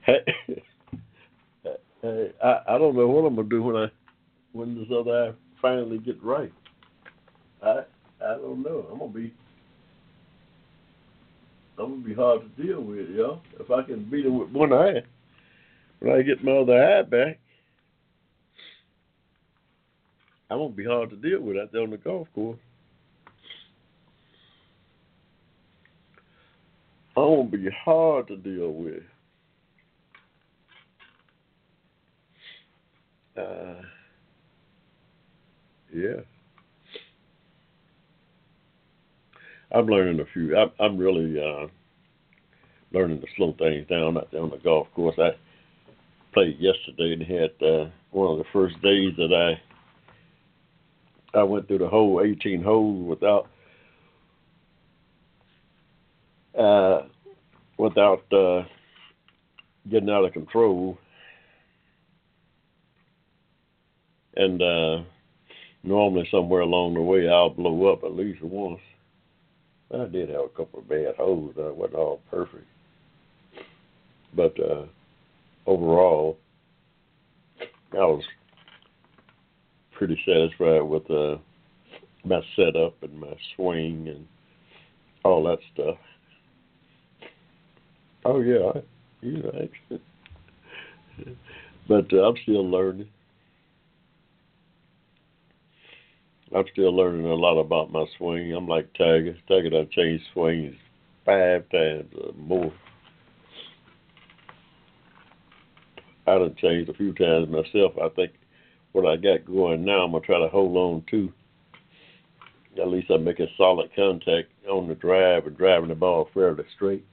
[0.07, 0.21] Hey,
[2.03, 3.91] hey, I I don't know what I'm gonna do when I
[4.53, 6.53] when this other eye finally get right.
[7.63, 7.85] I
[8.25, 8.87] I don't know.
[8.91, 9.33] I'm gonna be
[11.79, 13.41] I'm gonna be hard to deal with, y'all.
[13.59, 15.03] If I can beat him with one eye,
[16.01, 17.39] when I get my other eye back,
[20.51, 22.59] I'm gonna be hard to deal with out there on the golf course.
[27.17, 29.03] I'm gonna be hard to deal with.
[33.37, 33.81] Uh,
[35.93, 36.21] yeah.
[39.73, 40.57] I'm learning a few.
[40.57, 41.67] I'm, I'm really uh,
[42.93, 45.17] learning to slow things down out there on the golf course.
[45.19, 45.31] I
[46.33, 49.61] played yesterday and had uh, one of the first days that I
[51.39, 53.47] I went through the whole 18 holes without
[56.59, 57.03] uh,
[57.79, 58.65] without uh,
[59.89, 60.99] getting out of control.
[64.37, 65.03] And uh,
[65.83, 68.81] normally somewhere along the way I'll blow up at least once.
[69.93, 71.55] I did have a couple of bad holes.
[71.59, 72.67] Uh, wasn't all perfect,
[74.35, 74.85] but uh,
[75.67, 76.39] overall,
[77.93, 78.23] I was
[79.93, 81.39] pretty satisfied with uh,
[82.25, 84.27] my setup and my swing and
[85.25, 85.97] all that stuff.
[88.25, 88.73] Oh yeah,
[89.23, 89.43] you
[91.89, 93.09] but uh, I'm still learning.
[96.55, 98.53] I'm still learning a lot about my swing.
[98.53, 99.37] I'm like Tiger.
[99.47, 100.75] Tiger done changed swings
[101.25, 102.73] five times or more.
[106.27, 107.93] I done changed a few times myself.
[108.03, 108.33] I think
[108.93, 111.33] what I got going now, I'm gonna try to hold on to.
[112.81, 117.05] At least I'm making solid contact on the drive and driving the ball fairly straight.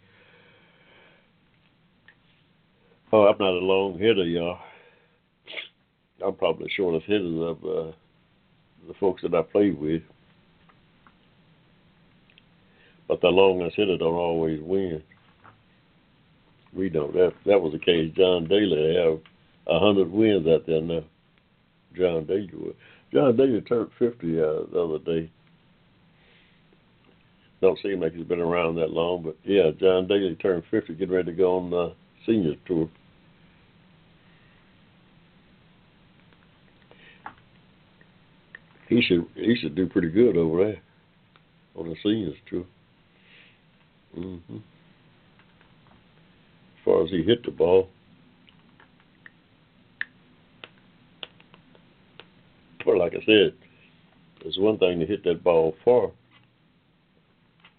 [3.11, 4.59] Oh, I'm not a long hitter, y'all.
[6.25, 7.91] I'm probably the shortest hitter of uh,
[8.87, 10.01] the folks that I played with.
[13.07, 15.01] But the longest hitter don't always win.
[16.73, 17.13] We don't.
[17.13, 18.13] That that was the case.
[18.15, 19.19] John Daly have
[19.67, 21.03] a hundred wins out there now.
[21.95, 22.75] John Daly would.
[23.13, 25.31] John Daly turned fifty uh, the other day.
[27.61, 31.15] Don't seem like he's been around that long, but yeah, John Daly turned fifty, getting
[31.15, 31.93] ready to go on the
[32.25, 32.89] seniors tour.
[38.87, 40.81] He should he should do pretty good over there
[41.75, 42.63] on the seniors tour.
[44.17, 44.55] Mm-hmm.
[44.55, 44.61] As
[46.85, 47.89] far as he hit the ball.
[52.85, 53.53] But like I said,
[54.45, 56.11] it's one thing to hit that ball far.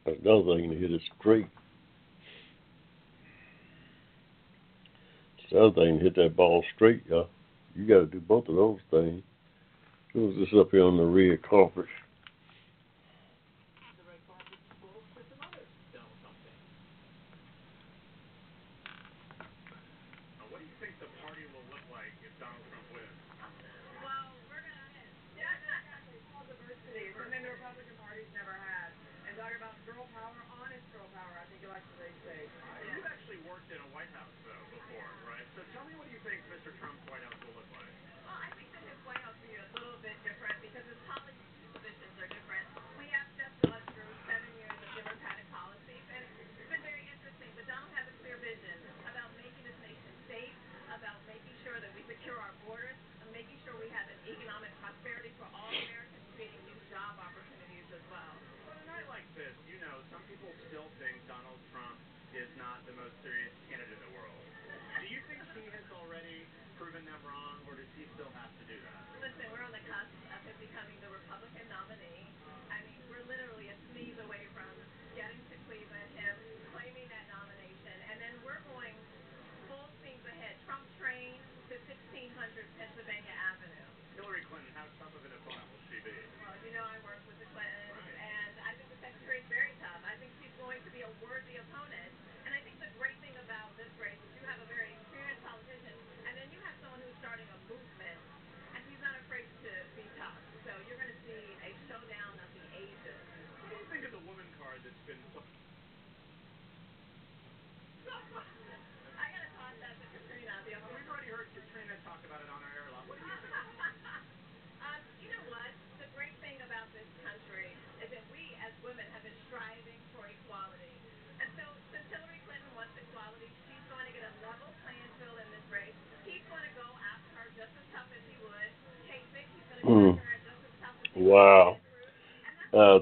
[0.04, 1.48] It's another thing to hit it straight.
[5.38, 7.28] It's another thing to hit that ball straight, y'all.
[7.74, 9.22] You got to do both of those things.
[10.12, 11.86] Who's this up here on the red carpet?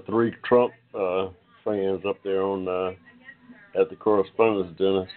[0.07, 1.29] Three Trump uh,
[1.65, 2.95] fans up there on uh,
[3.75, 5.03] at the correspondence dinner.
[5.03, 5.11] Do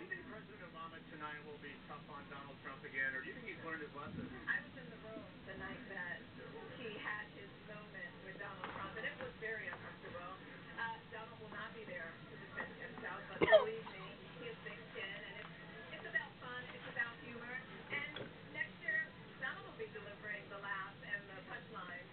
[0.00, 3.36] you think President Obama tonight will be tough on Donald Trump again, or do you
[3.36, 4.24] think he's learned his lesson?
[4.48, 6.24] I was in the room the night that
[6.80, 10.32] he had his moment with Donald Trump, and it was very uncomfortable.
[10.80, 14.04] Uh, Donald will not be there to defend himself, but believe me,
[14.40, 17.54] he has thick skin, and it's, it's about fun, it's about humor.
[17.92, 18.24] And
[18.56, 19.04] next year,
[19.44, 22.08] Donald will be delivering the laughs and the punchlines.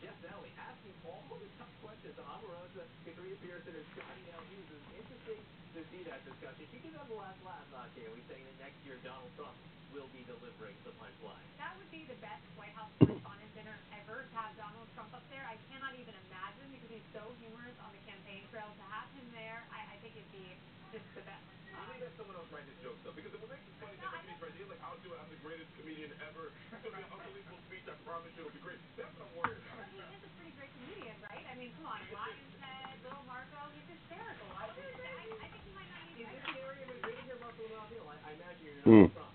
[0.00, 4.68] Jeff Daly asking all the tough questions to Omarosa, Katrina Pearson, and Scottie Nell Hughes.
[4.70, 5.40] It's interesting
[5.74, 6.62] to see that discussion.
[6.70, 9.56] She did have the last laugh, uh, Kayleigh, saying that next year Donald Trump
[9.90, 11.42] will be delivering the punchline.
[11.58, 15.24] That would be the best White House correspondent dinner ever to have Donald Trump up
[15.32, 15.42] there.
[15.48, 18.68] I cannot even imagine because he's so humorous on the campaign trail.
[18.68, 20.46] To have him there, I, I think it'd be
[20.92, 21.42] just the best.
[21.72, 23.96] I think that's someone else write his jokes though, because it would make it funny
[23.98, 24.54] that he's right.
[24.54, 25.18] He's like, I'll do it.
[25.18, 26.50] I'm the greatest comedian ever.
[26.50, 27.86] It's gonna be an unbelievable speech.
[27.86, 28.82] I promise you, it'll be great.
[28.98, 29.78] That's what I'm worried about.
[29.78, 31.44] But he is a pretty great comedian, right?
[31.46, 34.48] I mean, come on, Lyin' Ted, Little Marco, he's hysterical.
[34.58, 37.24] I, I, I think he might not need Is to this the area of agreeing
[37.30, 38.10] here, Russell Mouthfield?
[38.10, 39.06] I, I imagine you're not Hmm.
[39.06, 39.26] a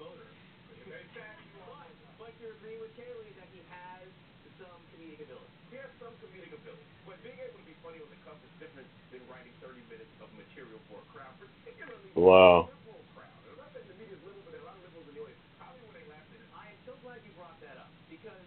[0.00, 0.28] voter.
[0.88, 1.84] But,
[2.16, 4.08] but you're agreeing with Kayleigh that he has
[4.56, 5.52] some comedic ability.
[5.68, 8.52] He has some comedic ability, but being able to be funny on the cuff is
[8.56, 12.66] different than writing 30 minutes of material for a crowd, particularly Wow.
[12.66, 13.36] a liberal crowd.
[13.44, 15.14] And I'm not saying the media's liberal, but there are a lot of liberals in
[15.14, 15.42] the audience.
[15.62, 16.50] Hollywood ain't laughing at it.
[16.56, 18.46] I am so glad you brought that up because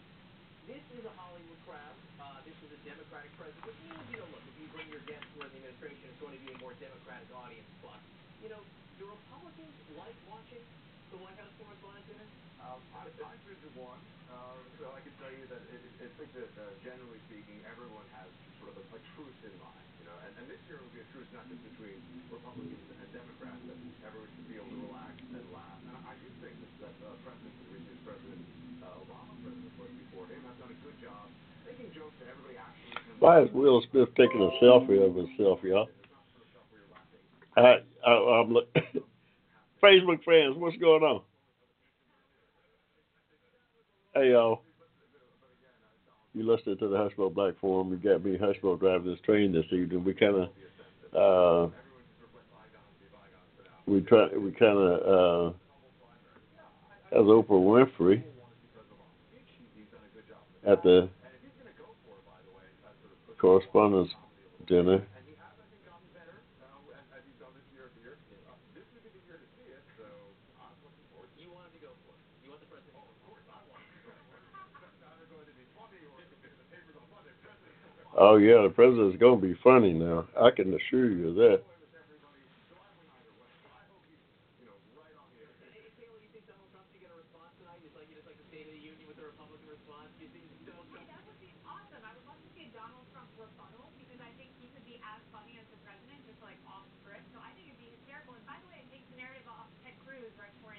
[0.67, 1.95] this is a Hollywood crowd.
[2.19, 5.03] Uh, this is a Democratic president, which means, you know, look, if you bring your
[5.07, 7.69] guests who are in the administration, it's going to be a more Democratic audience.
[7.79, 7.99] But,
[8.41, 8.61] you know,
[8.97, 10.65] do Republicans like watching
[11.13, 12.25] the White House Correspondents' Dinner?
[12.65, 14.01] Um, I, I've been one,
[14.33, 17.61] uh, so I can tell you that it, it, I think that uh, generally speaking,
[17.69, 20.81] everyone has sort of a, a truce in mind, you know, and, and this year
[20.81, 21.97] will be a truce not just between
[22.33, 23.77] Republicans and Democrats, that
[24.09, 25.79] everyone should be able to relax and laugh.
[25.85, 28.41] And I, I do think that, that uh, President, the recent President
[28.81, 31.29] uh, Obama, President Bush before him, have done a good job
[31.69, 33.21] making jokes that everybody actually.
[33.21, 35.89] Why is Will Smith taking a selfie of himself, y'all?
[37.55, 38.67] I, I, I'm look.
[39.83, 41.21] Facebook friends, what's going on?
[44.13, 44.61] Hey y'all.
[46.33, 47.89] You listening to the Hushmo Black Forum?
[47.89, 50.03] You got me Hushmo driving this train this evening.
[50.05, 50.47] We kind
[51.13, 51.73] of, uh,
[53.85, 55.53] we try, we kind of,
[57.13, 58.23] uh, as Oprah Winfrey
[60.65, 61.09] at the
[63.39, 64.09] correspondence
[64.67, 65.05] dinner.
[78.21, 78.37] Oh,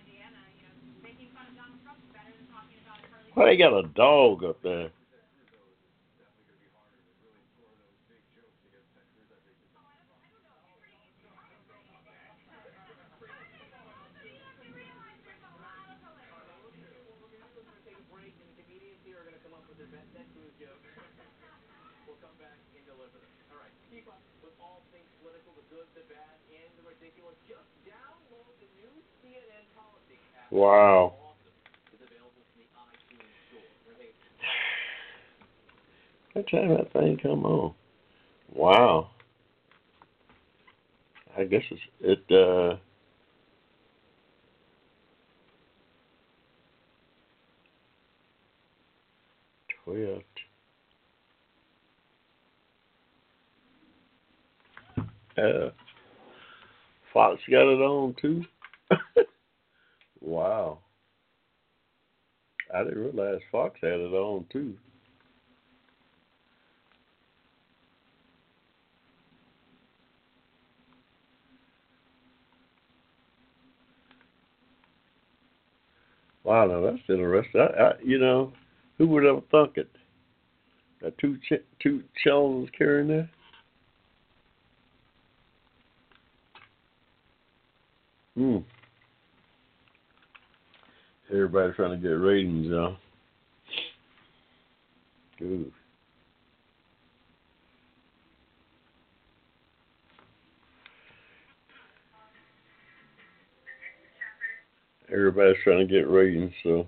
[0.03, 0.43] Indiana.
[0.59, 0.74] You know,
[1.05, 3.30] making fun of Donald Trump is better than talking about Charlie.
[3.38, 4.90] Why they got a dog up there?
[17.82, 20.07] take a break, and the comedians here are going to come up with their best
[20.14, 20.86] Ted Cruz jokes.
[22.07, 23.26] we'll come back and deliver them.
[23.51, 27.34] All right, keep up with all things political, the good, the bad, and the ridiculous.
[27.51, 30.03] Just download the new CNN Politics app.
[30.03, 30.03] Wow.
[30.03, 30.03] Awesome.
[30.03, 30.42] It's available from the iTunes Store.
[30.53, 31.11] Everything
[36.35, 37.73] What time that thing come on?
[38.55, 39.09] Wow.
[41.37, 42.77] I guess it's it uh
[49.85, 50.23] twelve.
[55.39, 55.71] Uh
[57.13, 58.45] Fox got it on too.
[60.23, 60.79] wow.
[62.75, 64.75] I didn't realize Fox had it on too.
[76.45, 77.61] Wow, now that's interesting.
[77.61, 78.53] I, I, you know,
[78.99, 79.89] who would ever thunk it?
[81.01, 83.29] That two ch- two shells carrying that.
[88.37, 88.59] Hmm.
[91.33, 92.97] Everybody trying to get ratings, y'all.
[95.41, 95.72] Ooh.
[105.11, 106.87] Everybody's trying to get ratings, so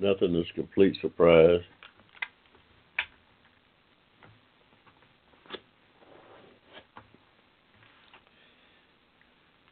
[0.00, 1.60] Nothing is complete surprise.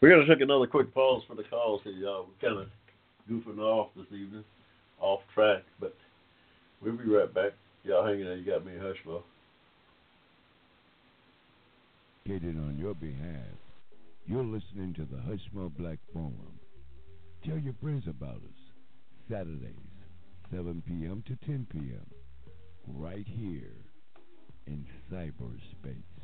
[0.01, 2.21] We're going to take another quick pause for the calls here, y'all.
[2.21, 2.69] Uh, we're kind of
[3.29, 4.45] goofing off this evening,
[5.01, 5.93] off track, but
[6.81, 7.53] we'll be right back.
[7.83, 8.37] Y'all hanging there.
[8.37, 9.23] You got me, Hushmo.
[12.31, 13.57] On your behalf,
[14.27, 16.61] you're listening to the Hushmo Black Forum.
[17.45, 18.61] Tell your friends about us.
[19.31, 19.75] Saturdays,
[20.51, 21.25] 7 p.m.
[21.27, 22.07] to 10 p.m.
[22.87, 23.73] Right here
[24.67, 26.18] in cyberspace.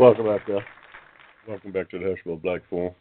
[0.00, 0.48] Welcome back,
[1.46, 2.94] welcome back to the Hushmo Black Forum.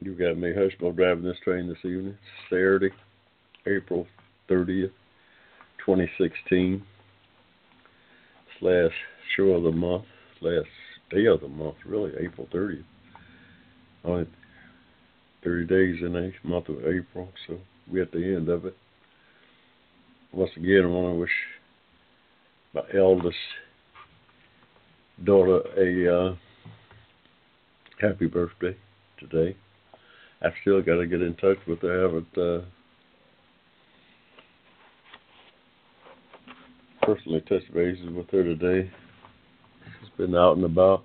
[0.00, 2.16] You got me, Hushmo, driving this train this evening.
[2.48, 2.88] Saturday,
[3.66, 4.06] April
[4.48, 4.92] 30th,
[5.84, 6.82] 2016.
[8.58, 8.92] Slash
[9.36, 10.04] show of the month,
[10.40, 10.68] last
[11.10, 12.82] day of the month, really, April 30th.
[14.06, 14.26] Only
[15.44, 17.58] 30 days in the month of April, so
[17.92, 18.74] we're at the end of it.
[20.32, 21.30] Once again, I want to wish
[22.72, 23.36] my eldest
[25.28, 26.34] daughter a uh,
[28.00, 28.74] happy birthday
[29.20, 29.54] today.
[30.40, 31.98] I've still got to get in touch with her.
[31.98, 32.64] I haven't uh,
[37.02, 38.90] personally touched bases with her today.
[40.00, 41.04] She's been out and about.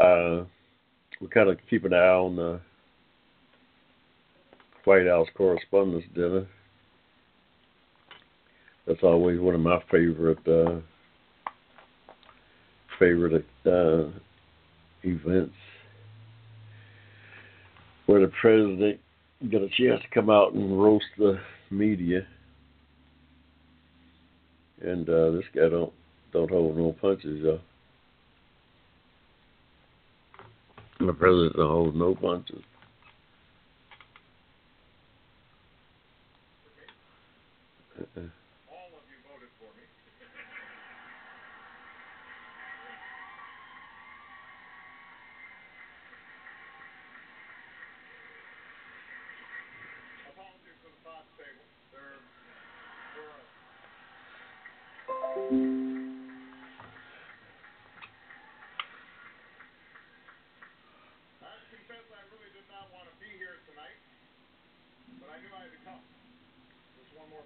[0.00, 0.46] Uh,
[1.20, 2.60] we kind of keep an eye on the
[4.82, 6.48] White House Correspondents' Dinner.
[8.86, 10.80] That's always one of my favorite uh,
[12.98, 14.10] favorite uh,
[15.02, 15.54] events,
[18.06, 18.98] where the president
[19.50, 21.38] get a chance to come out and roast the
[21.70, 22.26] media.
[24.80, 25.92] And uh, this guy don't
[26.32, 27.60] don't hold no punches, y'all.
[30.98, 32.62] The president don't hold no punches.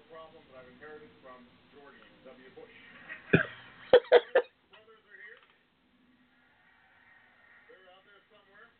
[0.07, 1.43] Problem that I've inherited from
[1.75, 2.49] George W.
[2.55, 2.75] Bush.
[3.35, 5.39] Brothers are here.
[7.67, 8.71] They're out there somewhere.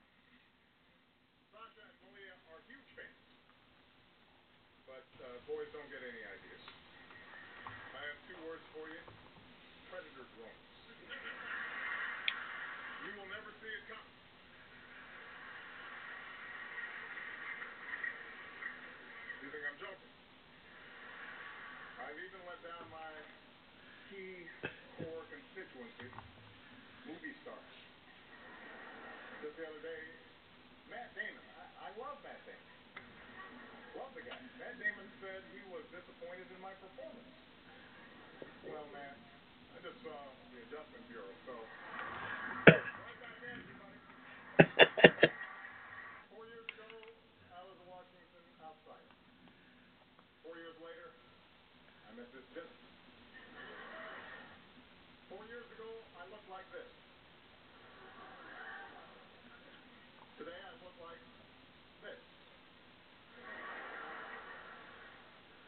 [1.51, 3.19] Sasha and Malia are huge fans.
[4.87, 6.63] But uh, boys don't get any ideas.
[7.91, 9.01] I have two words for you.
[9.91, 10.63] Predator drones.
[13.07, 14.15] You will never see it coming.
[19.39, 20.11] You think I'm joking?
[22.57, 23.13] I've down my
[24.09, 24.49] key
[24.97, 26.09] core constituency,
[27.05, 27.73] movie stars.
[29.45, 30.01] Just the other day,
[30.89, 31.45] Matt Damon.
[31.53, 32.73] I, I love Matt Damon.
[33.93, 34.41] Love the guy.
[34.57, 37.29] Matt Damon said he was disappointed in my performance.
[38.65, 40.17] Well, man, I just saw
[40.49, 41.53] the Adjustment Bureau, so.
[42.73, 44.01] Right back at you, buddy.
[46.33, 46.89] Four years ago,
[47.53, 49.13] I was a Washington outsider.
[50.41, 51.13] Four years later,
[52.17, 52.73] This distance.
[55.29, 55.85] Four years ago,
[56.17, 56.89] I looked like this.
[60.41, 61.21] Today, I look like
[62.01, 62.17] this.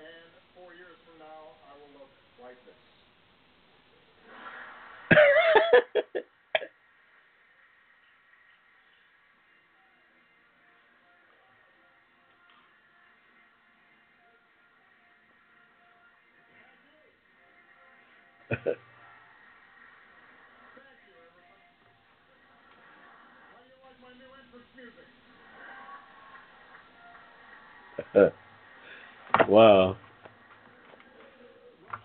[0.02, 2.88] And four years from now, I will look like this.
[28.16, 28.18] wow.
[28.18, 30.01] Rush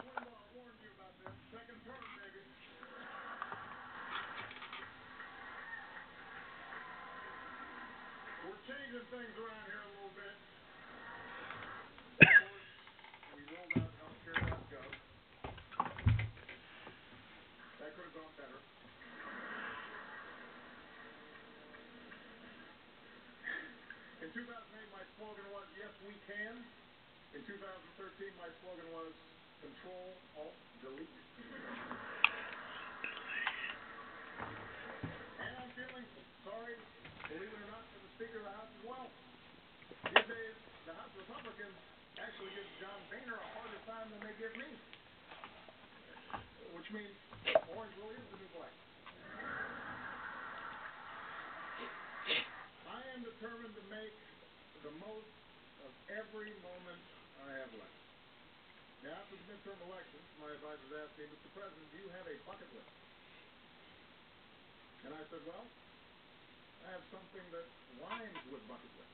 [0.04, 1.32] Limbaugh warned you about this.
[1.48, 2.44] Second term, baby.
[8.44, 10.36] We're changing things around here a little bit.
[12.20, 12.68] Of course,
[13.32, 14.92] we rolled out healthcare.gov.
[17.80, 18.60] That could have gone better.
[24.20, 24.44] In 2008,
[24.92, 25.92] my slogan was, yes,
[26.44, 27.56] In 2013,
[28.36, 29.16] my slogan was,
[29.64, 30.52] Control, Alt,
[30.84, 31.08] Delete.
[35.40, 36.04] And I'm feeling
[36.44, 36.76] sorry,
[37.32, 39.08] believe it or not, for the Speaker of the House as well.
[40.04, 41.80] These days, the House Republicans
[42.20, 44.68] actually give John Boehner a harder time than they give me.
[46.76, 47.16] Which means
[47.72, 48.76] orange really is the new black.
[52.84, 54.12] I am determined to make
[54.84, 55.43] the most
[56.12, 57.00] every moment
[57.40, 58.00] I have left.
[59.04, 61.48] Now, after the midterm elections, my advisors asked me, Mr.
[61.56, 62.92] President, do you have a bucket list?
[65.04, 65.64] And I said, well,
[66.84, 67.68] I have something that
[68.00, 69.12] rhymes with bucket list.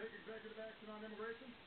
[0.00, 1.61] Take executive action on immigration?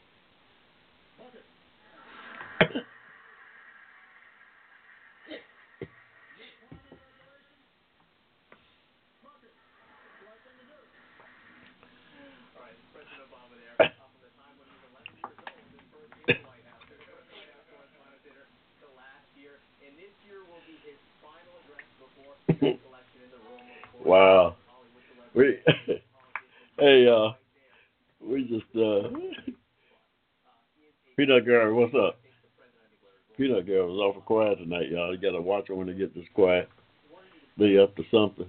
[35.25, 36.69] gotta watch her when it gets this quiet.
[37.57, 38.44] Be up to something.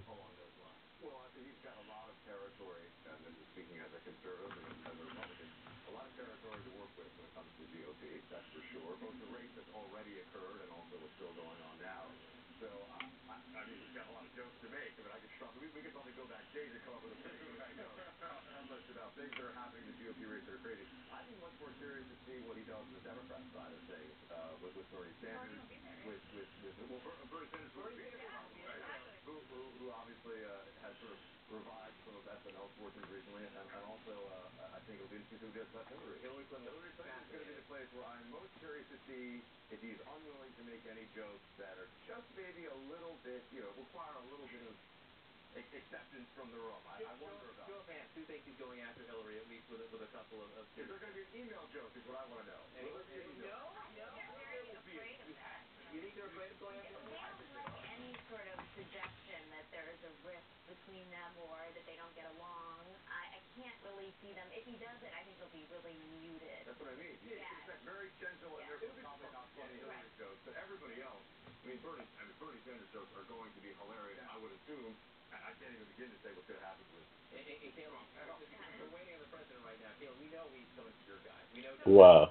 [81.87, 82.30] Wow.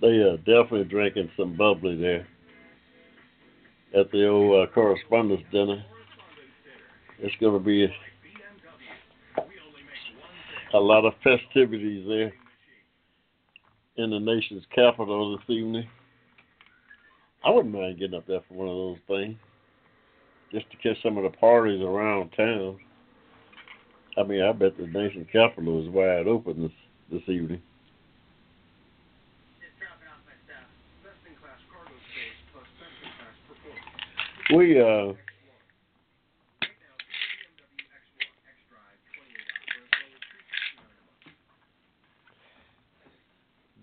[0.00, 2.26] they are definitely drinking some bubbly there
[3.98, 5.84] at the old uh, correspondence dinner.
[7.18, 7.88] It's going to be a,
[10.74, 12.32] a lot of festivities there
[13.96, 15.86] in the nation's capital this evening.
[17.44, 19.36] I wouldn't mind getting up there for one of those things
[20.52, 22.78] just to catch some of the parties around town.
[24.18, 26.72] I mean, I bet the nation's capital is wide open this,
[27.10, 27.62] this evening.
[34.54, 35.12] we uh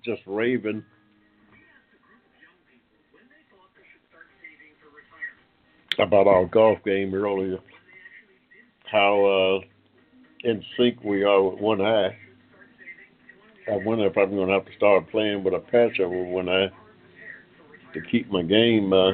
[0.08, 0.84] just raving.
[6.00, 7.58] About our golf game earlier,
[8.86, 9.60] how uh,
[10.48, 12.16] in sync we are with one eye.
[13.68, 16.48] I wonder if I'm going to have to start playing with a patch over one
[16.50, 16.70] eye
[17.94, 19.14] to keep my game uh,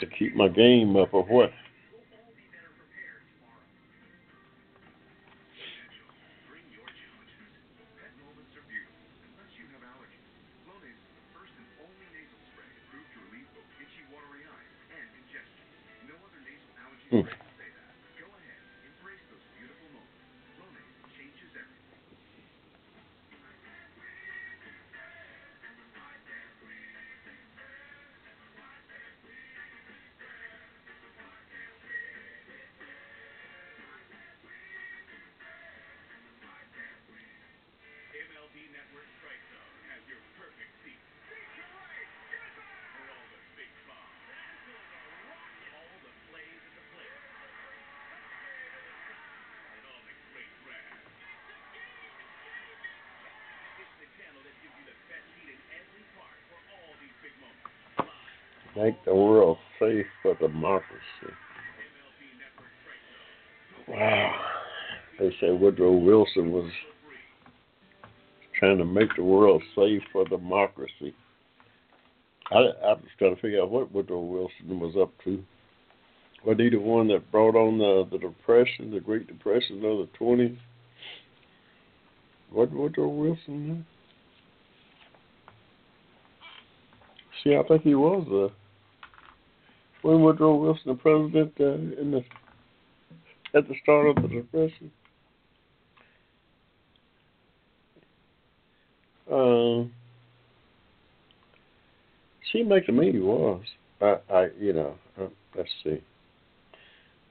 [0.00, 1.52] to keep my game up or what.
[60.26, 61.34] For democracy.
[63.88, 64.34] Wow.
[65.18, 66.70] They say Woodrow Wilson was
[68.58, 71.14] trying to make the world safe for democracy.
[72.50, 75.42] I, I was trying to figure out what Woodrow Wilson was up to.
[76.44, 80.08] Was he the one that brought on the, the Depression, the Great Depression of the
[80.20, 80.56] 20s?
[82.50, 83.84] What Woodrow Wilson?
[87.42, 88.54] See, I think he was uh,
[90.06, 92.24] when Woodrow Wilson the president uh, in the
[93.58, 94.90] at the start of the Depression.
[99.30, 99.92] Um,
[102.52, 103.62] seemed like to me he was.
[104.00, 105.26] I, I, you know, uh,
[105.56, 106.00] let's see.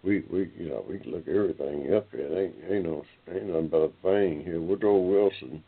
[0.03, 2.27] We, we, you know, we can look everything up here.
[2.37, 4.59] Ain't, ain't no, ain't nothing but a thing here.
[4.59, 5.63] Woodrow Wilson,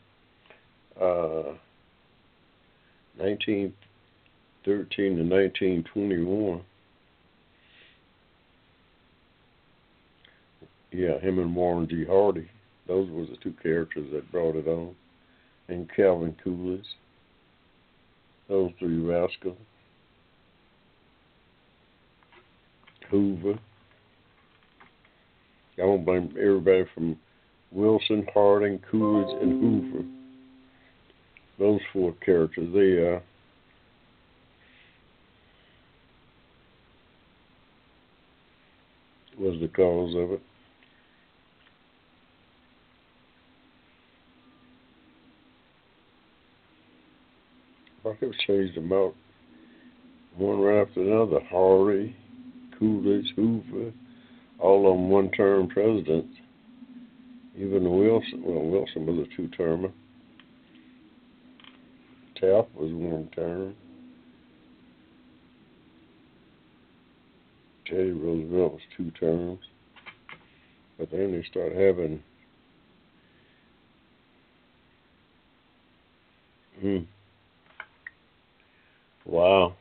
[1.00, 1.54] uh,
[3.18, 3.72] nineteen
[4.64, 6.60] thirteen to nineteen twenty one.
[10.90, 12.04] Yeah, him and Warren G.
[12.04, 12.48] Hardy.
[12.86, 14.94] Those were the two characters that brought it on.
[15.68, 16.86] And Calvin Coolidge.
[18.48, 19.58] Those three rascals.
[23.10, 23.58] Hoover.
[25.80, 27.16] I won't blame everybody from
[27.70, 30.04] Wilson, Harding, Coolidge, and Hoover.
[31.58, 33.20] Those four characters, they uh
[39.38, 40.42] was the cause of it.
[48.20, 49.14] Have changed them out
[50.36, 51.40] one right after another.
[51.50, 52.14] Hardy,
[52.78, 53.92] Coolidge, Hoover,
[54.58, 56.34] all of them one term presidents.
[57.56, 59.90] Even Wilson, well, Wilson was a two termer.
[62.34, 63.74] Taft was one term.
[67.84, 69.60] Teddy Roosevelt was two terms.
[70.98, 72.22] But then they start having.
[76.80, 76.98] Hmm.
[79.28, 79.74] Wow.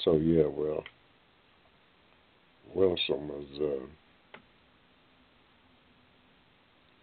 [0.00, 0.84] So yeah, well,
[2.74, 3.86] Wilson was uh,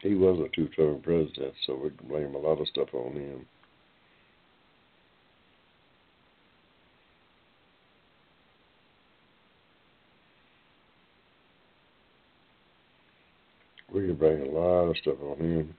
[0.01, 3.45] he was a two-term president, so we can blame a lot of stuff on him.
[13.91, 15.73] We can blame a lot of stuff on him.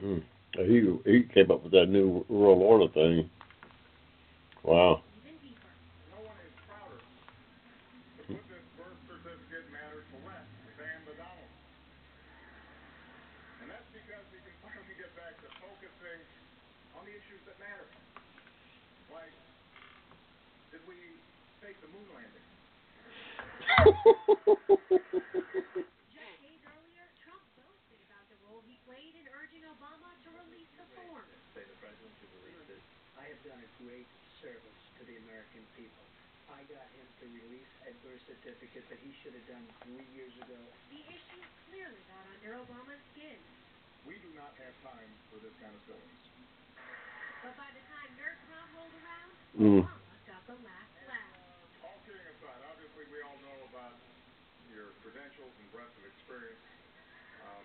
[0.00, 0.18] Hmm.
[1.14, 3.30] He came up with that new world order thing.
[4.64, 4.98] Wow.
[6.10, 11.52] No one is prouder to put this birth certificate matters to rest than the Donald.
[13.62, 16.18] And that's because we can finally get back to focusing
[16.98, 17.86] on the issues that matter.
[19.14, 19.30] Like,
[20.74, 20.98] did we
[21.62, 22.42] fake the moon landing?
[26.10, 30.70] Just days earlier, Trump boasted about the role he played in urging Obama to release
[30.74, 31.22] the form.
[31.54, 32.82] Say the president should release this.
[33.14, 34.10] I have done a great
[34.42, 36.04] service to the American people.
[36.50, 40.34] I got him to release a birth certificate that he should have done three years
[40.44, 40.60] ago.
[40.92, 43.40] The issue clearly got under Obama's skin.
[44.04, 46.22] We do not have time for this kind of silliness.
[47.40, 49.80] But by the time nerd prom rolled around, Mm.
[49.86, 51.32] Obama got the last laugh.
[51.86, 53.94] All kidding aside, obviously we all know about
[54.74, 56.58] your credentials and breadth of experience.
[57.46, 57.64] Um,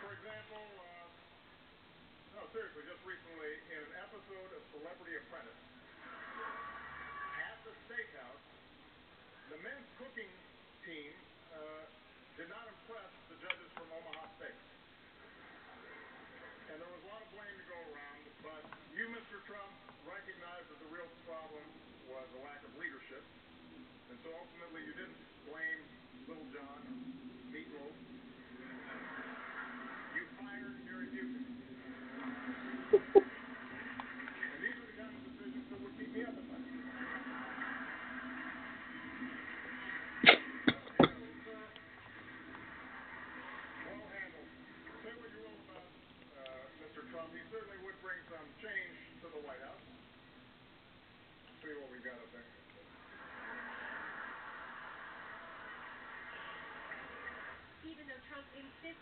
[0.00, 1.08] for example, uh,
[2.38, 5.65] no, seriously, just recently in an episode of Celebrity Apprentice, at the
[7.86, 8.42] steakhouse,
[9.46, 10.30] the men's cooking
[10.82, 11.14] team
[11.54, 11.86] uh,
[12.34, 14.66] did not impress the judges from Omaha Steaks.
[16.66, 19.38] And there was a lot of blame to go around, but you, Mr.
[19.46, 19.70] Trump,
[20.02, 21.62] recognized that the real problem
[22.10, 23.22] was a lack of leadership.
[24.10, 25.80] And so ultimately you didn't blame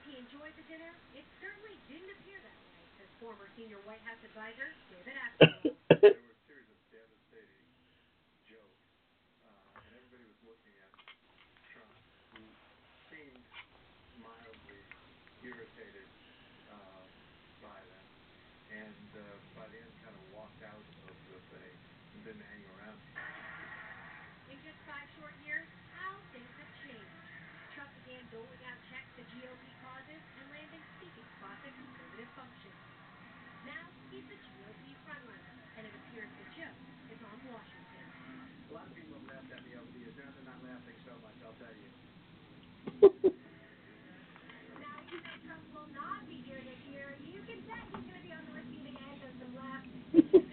[0.08, 4.20] he enjoyed the dinner, it certainly didn't appear that way, says former senior White House
[4.24, 6.16] advisor David Axelrod.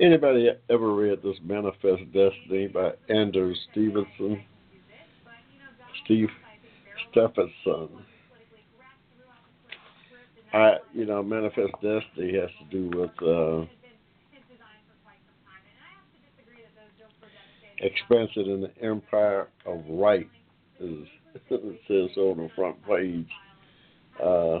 [0.00, 4.44] Anybody ever read this Manifest Destiny by Andrew Stevenson?
[6.04, 6.28] Steve
[7.10, 7.88] Stephenson.
[10.52, 13.66] I, you know, Manifest Destiny has to do with uh,
[17.80, 20.28] expansion in the empire of right,
[20.80, 21.06] is
[21.50, 23.28] it says on the front page.
[24.22, 24.60] Uh,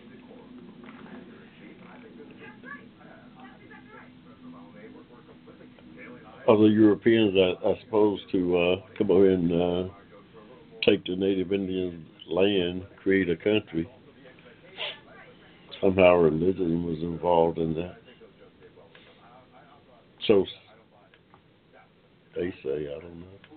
[6.51, 9.93] other Europeans, I, I suppose, to uh, come over and uh,
[10.85, 13.89] take the Native Indian land, create a country.
[15.79, 17.97] Somehow religion was involved in that.
[20.27, 20.45] So
[22.35, 23.50] they say, I don't know.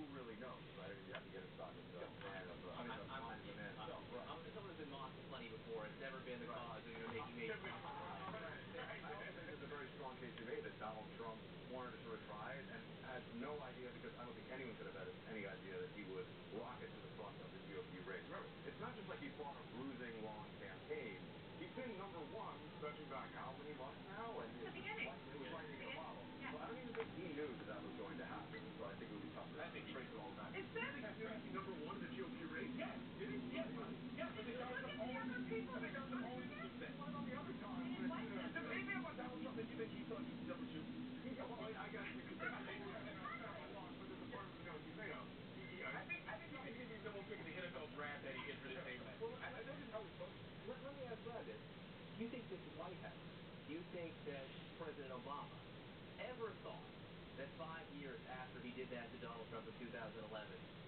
[58.95, 60.23] as to Donald Trump in 2011,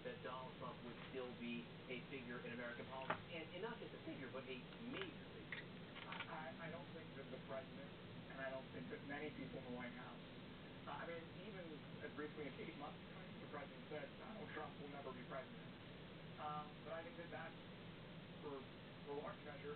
[0.07, 3.91] that Donald Trump would still be a figure in American politics, and, and not just
[3.91, 4.55] a figure, but a
[4.95, 5.67] major figure?
[6.31, 7.91] I, I don't think that the president,
[8.31, 10.23] and I don't think that many people in the White House,
[10.87, 11.65] uh, I mean, even
[11.99, 15.67] as recently as eight months ago, the president said Donald Trump will never be president.
[16.39, 17.59] Um, but I think that that's,
[18.39, 18.55] for,
[19.03, 19.75] for a large measure,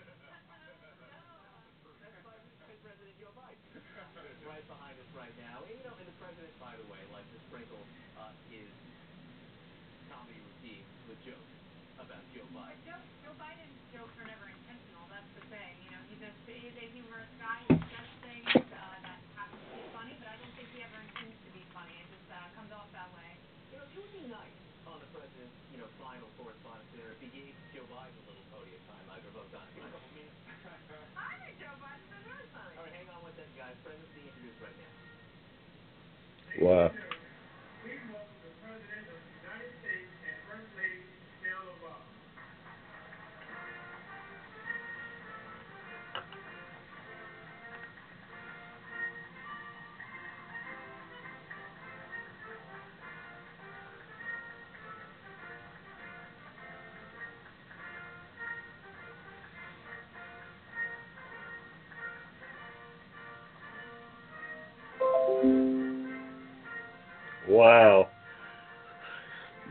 [11.21, 11.47] joke
[12.01, 12.81] about Joe Biden.
[12.81, 15.05] Joe, Joe Biden's jokes are never intentional.
[15.13, 15.73] That's the thing.
[15.85, 17.61] You know, he's a he's a humorous guy.
[17.69, 20.97] He says things uh, that happen to be funny, but I don't think he ever
[20.97, 21.93] intends to be funny.
[21.93, 23.29] It just uh, comes off that way.
[23.69, 24.57] You know, it would be nice
[24.89, 28.47] on the president's, you know, final correspondence dinner if he gave Joe Biden a little
[28.49, 29.69] podium time either of both times.
[29.77, 30.25] I mean,
[31.21, 32.73] I think Joe Biden's been very funny.
[32.81, 33.77] all right, hang on one second, guys.
[33.85, 34.91] President's being introduced right now.
[36.65, 37.10] Wow.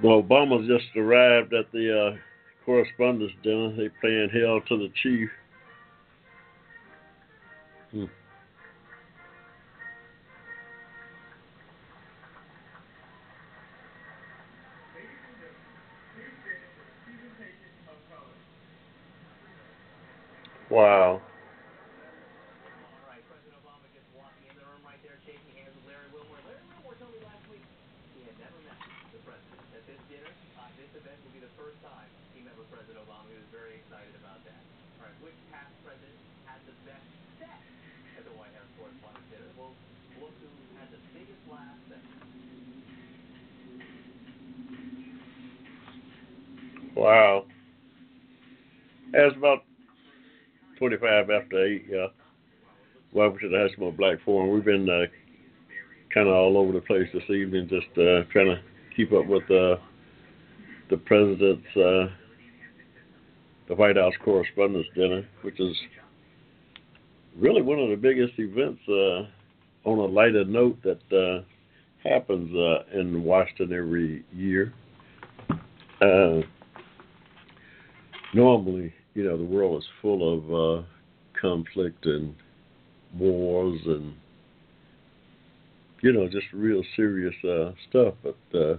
[0.03, 2.17] Well, Obama's just arrived at the uh,
[2.65, 3.77] correspondence dinner.
[3.77, 5.29] They playing Hail to the Chief.
[7.93, 8.05] Hmm.
[20.71, 21.19] Wow.
[21.19, 26.07] All right, President Obama just walking in the room right there, shaking hands with Larry
[26.15, 26.39] Wilmore.
[26.47, 27.67] Larry Wilmore told me last week
[28.15, 28.79] he had never met
[29.11, 29.59] the president.
[29.75, 32.07] At this dinner, uh, this event will be the first time
[32.39, 33.27] he met with President Obama.
[33.35, 34.63] He was very excited about that.
[35.03, 36.15] All right, which past president
[36.47, 37.03] had the best
[37.43, 37.51] sex
[38.15, 39.51] at the White House Correspondents' Dinner?
[39.59, 39.75] Well,
[40.23, 42.07] look who had the biggest laugh then.
[46.95, 47.51] Wow.
[49.11, 49.67] It's about
[50.81, 52.07] 25 after 8, yeah.
[53.41, 54.51] Welcome to the Hushmo Black Forum.
[54.51, 55.07] We've been uh,
[56.13, 58.61] kind of all over the place this evening, just uh, trying to
[58.95, 59.77] keep up with uh,
[60.91, 62.09] the president's, uh,
[63.69, 65.75] the White House Correspondents' Dinner, which is
[67.37, 71.43] really one of the biggest events uh, on a lighter note that uh,
[72.07, 74.75] happens uh, in Washington every year.
[76.03, 76.41] Uh,
[78.35, 80.87] normally, you know, the world is full of uh,
[81.41, 82.35] conflict and
[83.17, 84.15] wars and
[86.03, 88.15] you know just real serious uh, stuff.
[88.23, 88.77] But uh,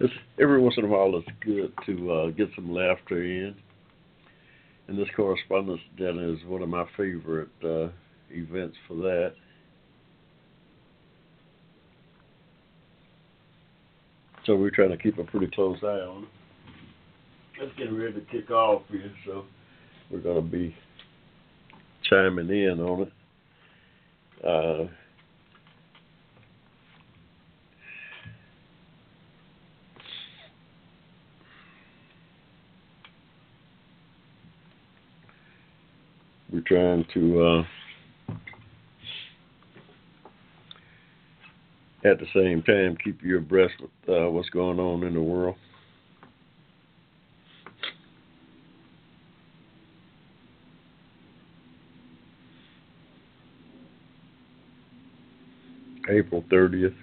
[0.00, 3.54] it's, every once in a while, it's good to uh, get some laughter in.
[4.88, 7.88] And this correspondence dinner is one of my favorite uh,
[8.30, 9.34] events for that.
[14.46, 16.28] So we're trying to keep a pretty close eye on it.
[17.62, 19.44] It's getting ready to kick off here, so
[20.10, 20.74] we're going to be
[22.10, 23.12] chiming in on it.
[24.44, 24.88] Uh,
[36.52, 37.62] we're trying to, uh,
[42.04, 45.54] at the same time, keep you abreast with uh, what's going on in the world.
[56.10, 56.94] April 30th,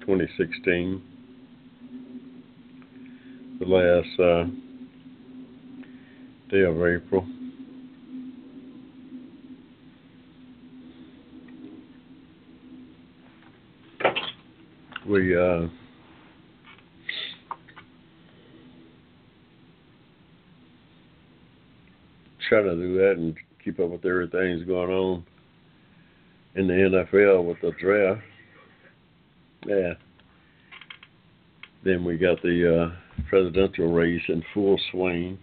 [0.00, 1.02] 2016.
[3.60, 4.44] The last uh,
[6.50, 7.26] day of April.
[15.06, 15.68] We uh,
[22.48, 25.24] try to do that and keep up with everything that's going on
[26.54, 28.22] in the NFL with the draft.
[29.66, 29.94] Yeah.
[31.84, 35.38] Then we got the uh, presidential race in full swing.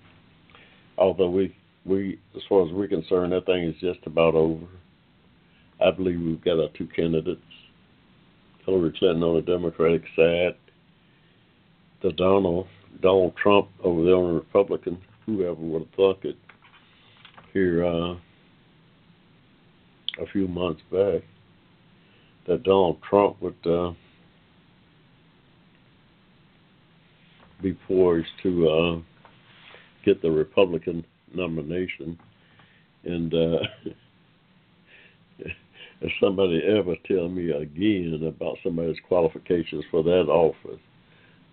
[0.98, 4.65] Although we, we, as far as we're concerned, that thing is just about over.
[5.84, 7.41] I believe we've got our two candidates:
[8.65, 10.56] Hillary Clinton on the Democratic side,
[12.03, 12.68] the Donald
[13.02, 14.99] Donald Trump over there on the Republican.
[15.26, 16.35] Whoever would have thought it
[17.53, 18.14] here uh,
[20.19, 21.22] a few months back
[22.48, 23.93] that Donald Trump would uh,
[27.61, 28.99] be poised to uh,
[30.05, 32.17] get the Republican nomination.
[33.03, 33.59] And uh,
[36.01, 40.79] if somebody ever tell me again about somebody's qualifications for that office,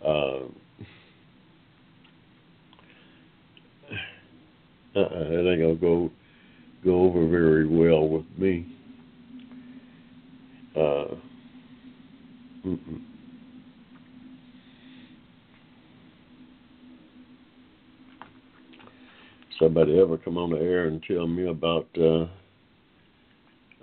[0.04, 0.44] uh,
[4.96, 6.10] uh, it ain't gonna go
[6.84, 8.66] go over very well with me.
[10.76, 11.14] Uh,
[12.64, 13.07] mm-mm.
[19.58, 22.26] Somebody ever come on the air and tell me about uh,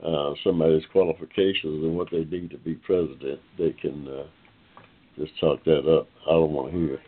[0.05, 4.27] uh, somebody's qualifications and what they need to be president, they can uh,
[5.17, 6.07] just talk that up.
[6.27, 7.03] I don't want to hear it.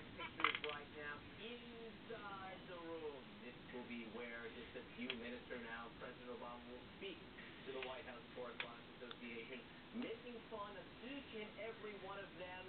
[0.68, 3.22] right now inside the room.
[3.44, 7.20] This will be where just a few minutes from now, President Obama will speak
[7.68, 9.60] to the White House Correspondents Association,
[9.92, 12.64] making fun of each and every one of them,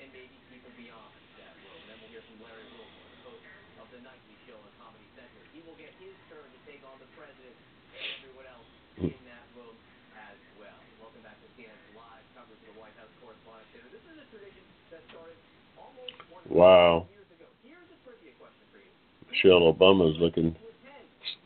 [0.00, 1.80] and maybe people beyond that room.
[1.84, 3.44] Then we'll hear from Larry Wilmore, the host
[3.78, 5.44] of the nightly show on Comedy Central.
[5.52, 7.52] He will get his turn to take on the president
[7.92, 8.66] and everyone else
[8.98, 9.74] in that room
[10.18, 10.74] as well.
[10.98, 13.90] Welcome back to CNN's live coverage of the White House Correspondents' Dinner.
[13.94, 15.38] This is a tradition that started
[15.78, 17.06] almost one Wow.
[17.14, 17.46] years ago.
[17.62, 18.90] Here's a trivia question for you.
[19.30, 20.54] Michelle Obama's looking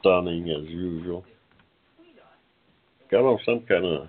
[0.01, 1.25] stunning as usual.
[3.11, 4.09] Got on some kind of.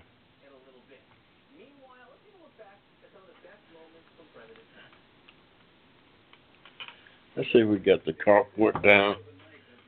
[7.35, 9.15] Let's see if we got the carport down.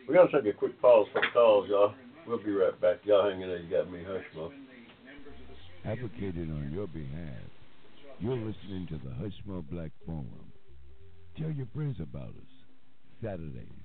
[0.07, 1.93] We gotta take a quick pause for calls, y'all.
[2.27, 2.97] We'll be right back.
[3.03, 3.59] Y'all hanging there.
[3.59, 4.51] You got me hush.
[5.85, 7.45] Advocated on your behalf.
[8.19, 10.27] You're listening to the Hushmo Black Forum.
[11.37, 12.55] Tell your friends about us.
[13.21, 13.84] Saturdays,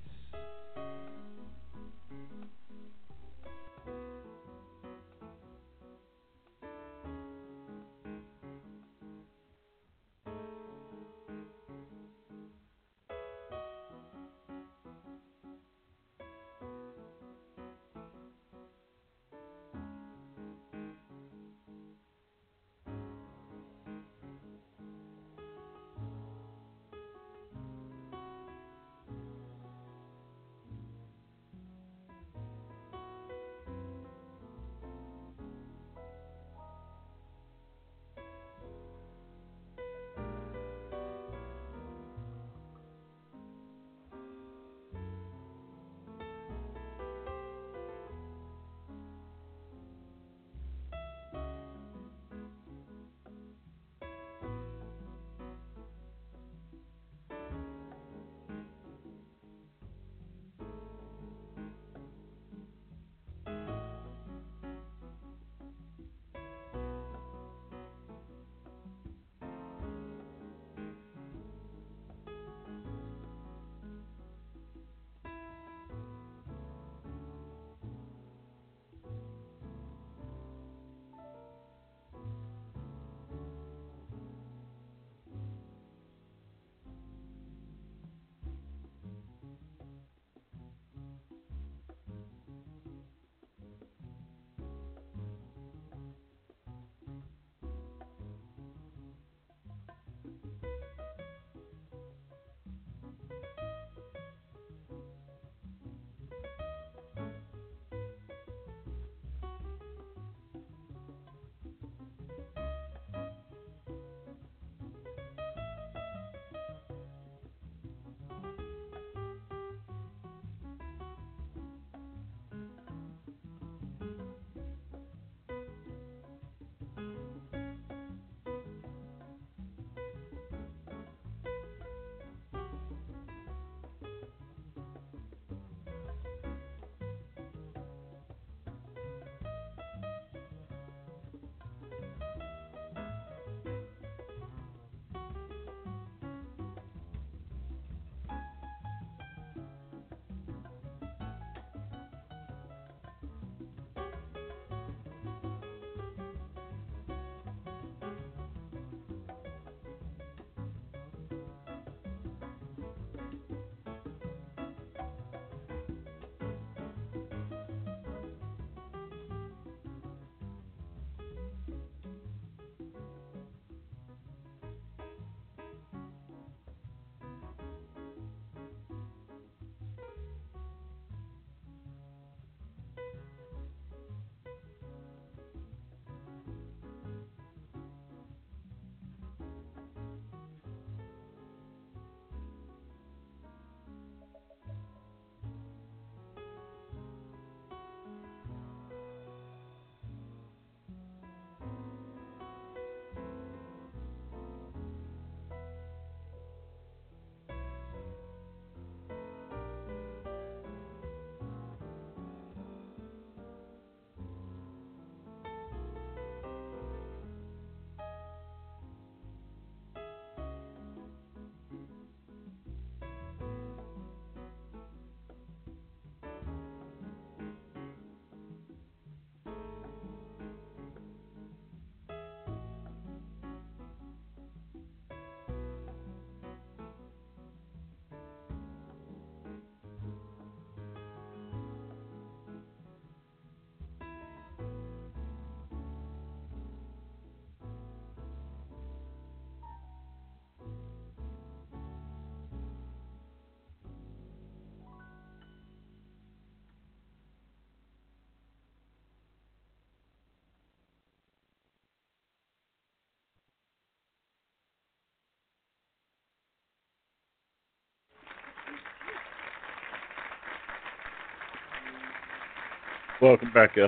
[273.21, 273.87] Welcome back, Al.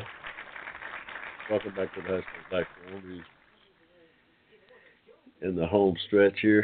[1.50, 2.68] Welcome back to the Hushmo Black
[5.42, 6.64] in the home stretch here.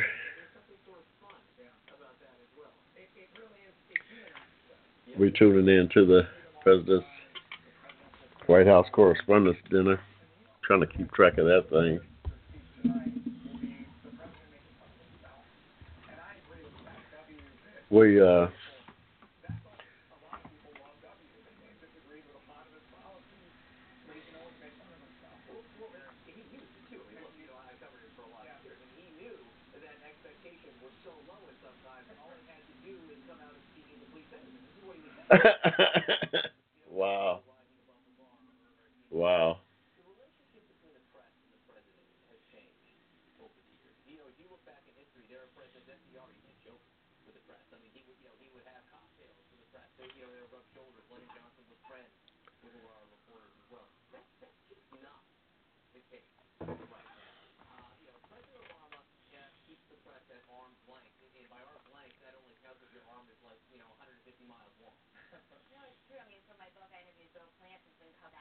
[5.18, 6.28] We're tuning in to the
[6.62, 7.08] President's
[8.46, 10.00] White House Correspondents' Dinner.
[10.64, 12.00] Trying to keep track of that thing.
[17.90, 18.46] We uh,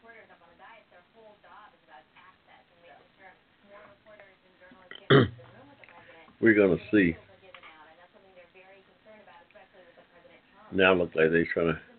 [0.00, 3.36] reporters up on a diet, their whole job is about access and making sure
[3.68, 6.24] more reporters and journalists get into the room with the president.
[6.40, 7.20] We're going to see.
[10.72, 11.89] Now it looks like they're trying to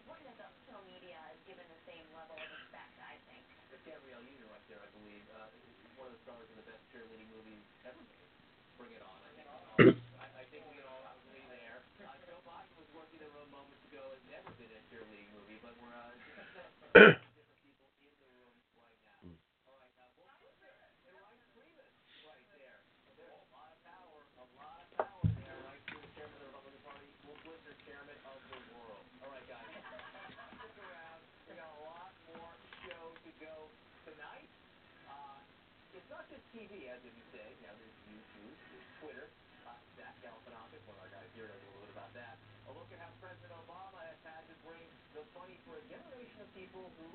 [36.12, 37.48] not just TV, as you say.
[37.64, 39.26] Now there's YouTube, there's Twitter.
[39.64, 42.36] Uh, Zach Galifianakis, one of our guys here, knows a little bit about that.
[42.68, 44.84] A look at how President Obama has had to bring
[45.16, 47.08] the money for a generation of people who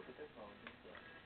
[0.00, 1.25] look at their phones instead.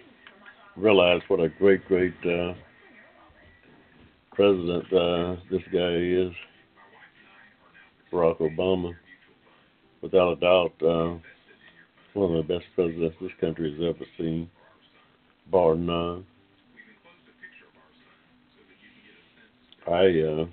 [0.77, 2.53] realize what a great, great uh,
[4.33, 6.31] president uh, this guy is,
[8.11, 8.93] Barack Obama.
[10.01, 11.17] Without a doubt, uh,
[12.13, 14.49] one of the best presidents this country has ever seen,
[15.51, 16.25] bar none.
[19.87, 20.45] I uh,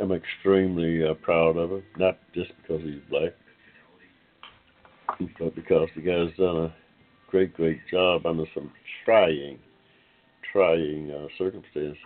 [0.00, 3.32] am extremely uh, proud of him, not just because he's black,
[5.38, 6.74] but because the guy's done a
[7.30, 8.70] great, great job under some
[9.04, 9.58] trying,
[10.52, 11.96] trying uh, circumstances.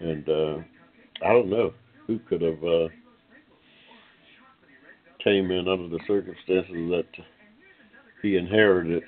[0.00, 0.58] And uh,
[1.24, 1.72] I don't know
[2.06, 2.88] who could have uh,
[5.22, 7.24] came in under the circumstances that
[8.22, 9.02] he inherited,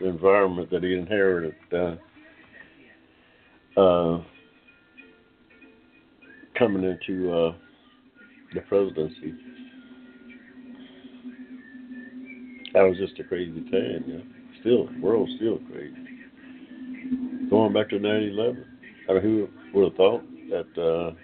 [0.00, 1.54] the environment that he inherited.
[1.72, 1.96] Uh,
[3.76, 4.22] uh,
[6.58, 7.54] coming into uh,
[8.54, 9.34] the presidency.
[12.72, 14.60] That was just a crazy time, yeah.
[14.60, 15.96] Still, the world's still crazy.
[17.48, 18.64] Going back to 9/11,
[19.08, 21.14] I mean, who would have thought that uh,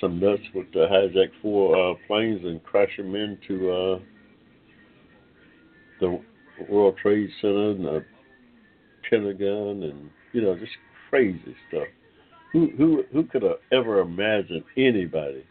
[0.00, 3.98] some nuts would uh, hijack four uh, planes and crash them into uh,
[6.00, 6.20] the
[6.68, 8.04] World Trade Center and the
[9.08, 10.72] Pentagon, and you know, just
[11.10, 11.88] crazy stuff.
[12.52, 15.44] Who who who could have ever imagined anybody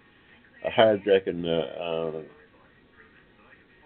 [0.65, 2.21] hijacking uh, uh,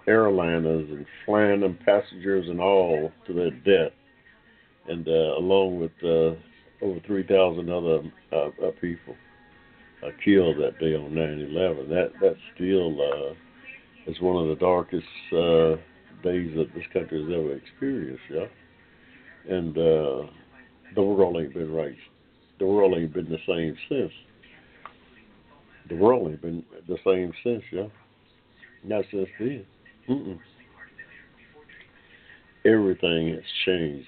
[0.07, 3.93] airliners and flying them passengers and all to their death,
[4.87, 6.35] and uh, along with uh,
[6.85, 8.01] over three thousand other
[8.31, 9.15] uh, uh, people
[10.03, 11.89] uh, killed that day on 9/11.
[11.89, 15.05] That that still uh, is one of the darkest
[16.23, 18.23] days that this country has ever experienced.
[18.31, 18.45] Yeah,
[19.49, 21.97] and the world ain't been right.
[22.59, 24.11] The world ain't been the same since.
[25.89, 27.87] The world ain't been the same since, yeah.
[28.83, 29.65] Not since then.
[30.09, 30.39] Mm-mm.
[32.65, 34.07] Everything has changed.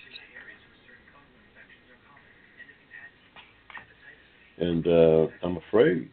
[4.59, 6.09] And uh, I'm afraid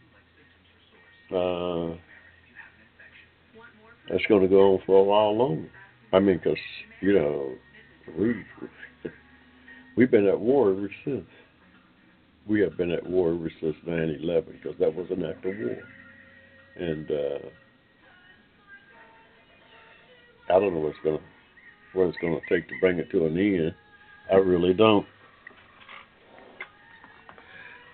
[1.30, 1.96] uh,
[4.10, 5.70] that's going to go on for a while longer.
[6.12, 6.58] I mean, because,
[7.00, 7.54] you know,
[8.18, 8.34] we,
[9.96, 11.26] we've been at war ever since.
[12.46, 15.78] We have been at war ever since 9/11 because that was an act of war,
[16.76, 17.48] and uh,
[20.54, 21.18] I don't know what's gonna
[21.94, 23.74] what it's gonna take to bring it to an end.
[24.30, 25.04] I really don't.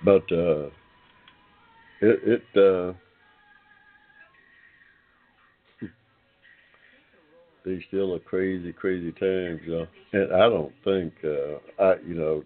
[0.04, 0.68] But uh,
[2.02, 2.92] it it uh,
[7.64, 9.86] these still are crazy, crazy times, y'all.
[10.12, 12.44] And I don't think uh, I, you know,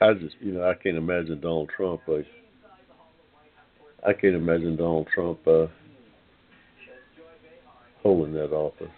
[0.00, 2.00] I just, you know, I can't imagine Donald Trump.
[2.06, 2.26] Like,
[4.06, 5.66] I can't imagine Donald Trump uh,
[8.06, 8.92] holding that office.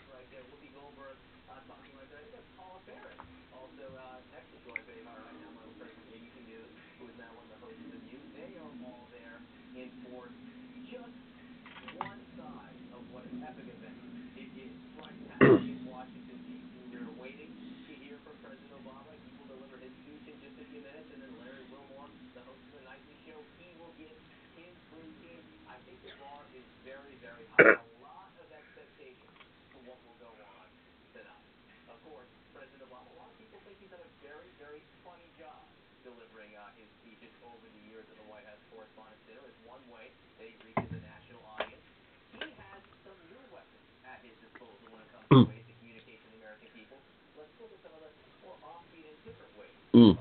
[49.98, 50.14] Mm.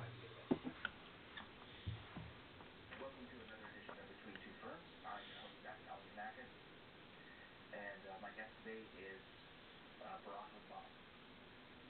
[7.78, 9.22] And uh, my guest today is
[10.02, 10.90] uh, Barack Obama,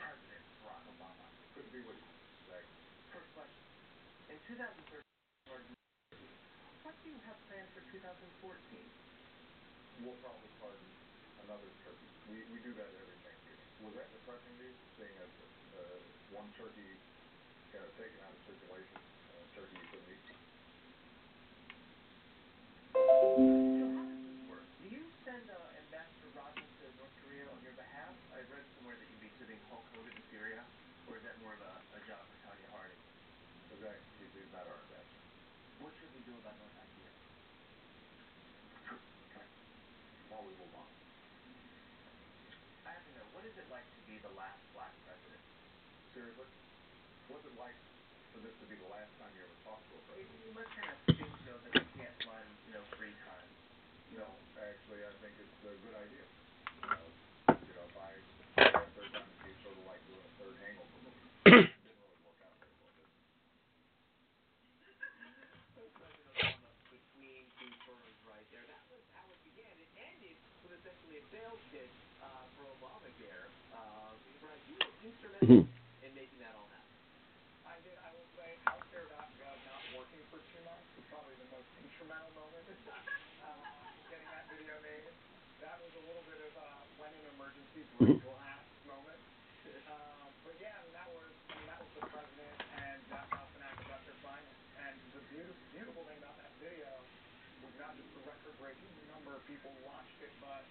[0.04, 1.24] President Barack Obama.
[1.56, 2.12] Good to be with you.
[2.52, 2.68] Right.
[3.16, 3.64] First question.
[4.28, 5.00] In 2013,
[6.84, 8.04] what do you have planned for 2014?
[10.04, 10.92] We'll probably pardon
[11.48, 12.10] another turkey.
[12.28, 13.70] We, we do that every Thanksgiving.
[13.88, 15.32] Was that depressing to you, seeing as
[15.72, 17.00] uh, one turkey
[17.72, 20.28] kind of taken out of circulation, uh, turkey you couldn't eat?
[22.98, 28.10] Do you send uh, Ambassador Rodman to North Korea on your behalf?
[28.34, 30.66] I read somewhere that you'd be sending Hulk Hogan to Syria,
[31.06, 32.98] or is that more of a, a job for Tonya Harding?
[33.70, 35.24] Because he's, he's not our ambassador.
[35.86, 37.14] What should we do about North Korea?
[40.34, 40.90] While we move on.
[42.84, 43.28] I have to know
[44.08, 45.44] be the last black president.
[46.16, 46.48] Seriously?
[47.28, 47.76] What's it like
[48.32, 50.40] for this to be the last time you ever talk to a president?
[50.48, 53.52] You must kind of think though that you can't run, you know, three times.
[54.16, 54.28] No,
[54.64, 56.24] actually, I think it's a good idea.
[56.24, 57.04] You know,
[57.52, 58.10] you know, if I
[58.64, 61.28] had third time, it'd sort of like doing a third hangover movie.
[61.68, 63.20] it didn't really work out very well, did it?
[66.00, 68.64] President Obama between two ferns right there.
[68.72, 69.76] That was how it began.
[69.76, 71.92] It ended with essentially a sales pitch
[72.24, 73.52] uh, for Obamacare.
[73.76, 74.78] Uh, Brad, you
[75.38, 75.70] Mm-hmm.
[75.70, 76.98] instrumental in making that all happen.
[77.70, 77.94] I did.
[78.02, 82.66] I will say, healthcare.gov not working for two months was probably the most instrumental moment
[83.46, 83.70] uh,
[84.10, 85.06] getting that video made.
[85.62, 88.18] That was a little bit of a when in emergency mm-hmm.
[88.18, 89.22] break glass moment.
[89.88, 93.28] Uh, but yeah, I mean, that was I mean, that was the president and Zach
[93.30, 94.60] Galifianakis at their finest.
[94.80, 96.88] And the beautiful, beautiful thing about that video
[97.64, 100.64] was not just the record-breaking number of people watched it, but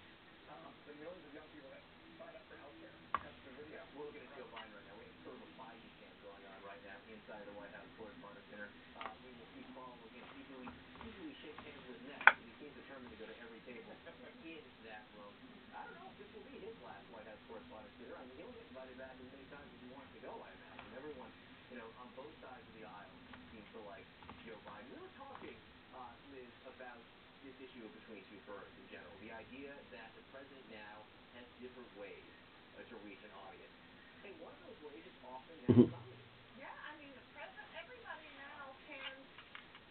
[0.53, 1.83] um, the millions of young people that
[2.17, 3.85] signed up for healthcare because of the video.
[3.97, 4.93] We're looking at Joe Biden right now.
[5.01, 7.89] We have sort of a Biden camp going on right now inside the White House
[7.97, 8.69] Correspondents' Center.
[8.93, 10.21] Uh, we will keep following him.
[10.37, 10.69] Usually,
[11.01, 15.01] usually shake hands with next, he seems determined to go to every table in that
[15.17, 15.33] room.
[15.73, 18.21] I don't know if this will be his last White House Correspondents' Dinner.
[18.21, 20.49] I mean, he'll get invited back as many times as he wants to go, I
[20.53, 20.93] imagine.
[20.93, 21.31] Everyone,
[21.73, 23.17] you know, on both sides of the aisle
[23.49, 24.05] seems to like
[24.45, 24.93] Joe Biden.
[24.93, 25.57] We were talking,
[25.97, 27.01] uh, Liz, about
[27.41, 29.09] this issue of between two ferns in general.
[29.25, 31.01] The idea that the president now
[31.33, 32.29] has different ways
[32.77, 33.86] uh, to reach an audience.
[34.27, 36.19] And one of those ways is often national comedy.
[36.59, 39.15] Yeah, I mean, the president, everybody now can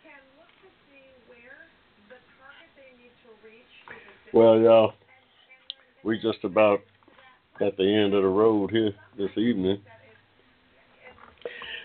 [0.04, 1.64] can look to see where
[2.12, 3.72] the target they need to reach.
[4.36, 4.92] Well, y'all,
[6.04, 6.84] we just about
[7.64, 9.80] at the end of the road here this evening.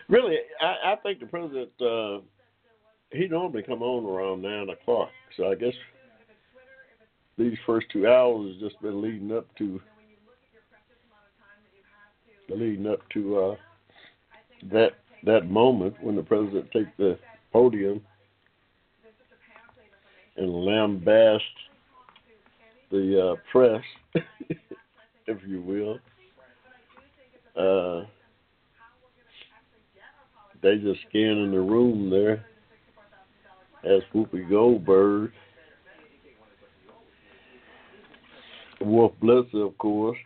[0.09, 2.19] Really, I, I think the president uh,
[3.11, 5.73] he normally come on around nine o'clock, so I guess
[7.37, 9.81] these first two hours has just been leading up to
[12.55, 13.55] leading up to uh,
[14.71, 14.91] that
[15.23, 17.17] that moment when the president takes the
[17.51, 18.01] podium
[20.37, 21.39] and lambast
[22.91, 23.81] the uh, press,
[25.27, 25.99] if you will.
[27.55, 28.05] Uh,
[30.61, 32.45] they just scanning the room there
[33.83, 35.31] as Whoopi Goldberg,
[38.81, 40.17] Wolf Blitzer, of course.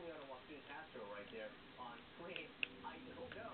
[0.00, 2.48] Juliana Joaquin Castro right there on screen.
[2.88, 3.52] I don't know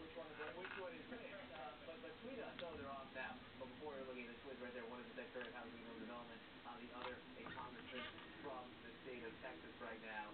[0.00, 1.20] which one, which one is which,
[1.52, 2.54] uh, but, but tweet us.
[2.64, 3.36] Oh, they're off now.
[3.60, 5.78] But before you're looking at the tweets right there, one is the Secretary of Housing
[5.78, 8.06] and Urban Development, uh, the other a congressman
[8.40, 10.26] from the state of Texas right now.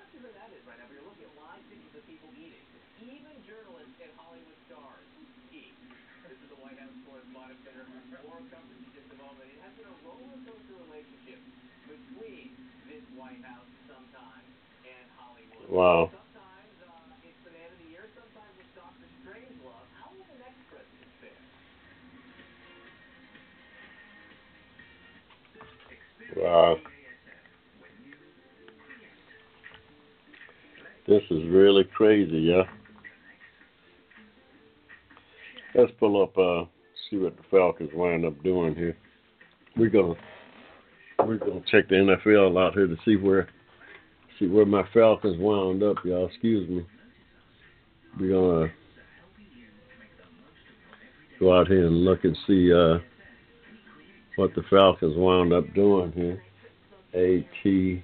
[0.00, 2.30] Not sure who that is right now, but you're looking at live pictures of people
[2.32, 2.62] eating.
[3.52, 5.04] Even journalists and Hollywood stars
[5.52, 5.76] eat.
[6.24, 7.84] This is the White House Correspondents' Center.
[8.24, 9.44] More coverage in just a moment.
[9.44, 11.36] It has been a roller coaster relationship
[11.84, 12.56] between
[12.88, 14.48] this White House sometimes
[14.88, 15.68] and Hollywood.
[15.68, 16.08] Wow.
[16.08, 18.08] Sometimes uh, it's the man of the year.
[18.16, 19.84] Sometimes it's Doctor Strangelove.
[20.00, 21.44] How will the next president fare?
[26.40, 26.80] Wow.
[31.04, 32.64] This is really crazy, yeah.
[35.74, 36.64] Let's pull up uh
[37.10, 38.96] see what the Falcons wind up doing here.
[39.76, 40.14] We're gonna
[41.18, 43.48] we're gonna check the NFL out here to see where
[44.38, 46.26] see where my Falcons wound up, y'all.
[46.26, 46.86] Excuse me.
[48.18, 48.72] We're gonna
[51.40, 52.98] go out here and look and see uh
[54.36, 56.42] what the Falcons wound up doing here.
[57.14, 58.02] A T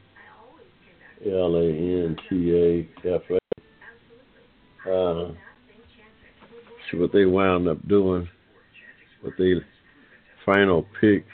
[1.26, 3.38] L A N T A F A.
[4.90, 5.32] Uh,
[6.90, 8.28] See what they wound up doing
[9.22, 9.60] with the
[10.44, 11.26] final pick.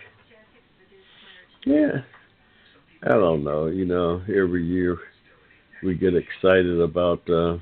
[1.65, 2.03] Yeah,
[3.03, 3.67] I don't know.
[3.67, 4.99] You know, every year
[5.83, 7.59] we get excited about uh,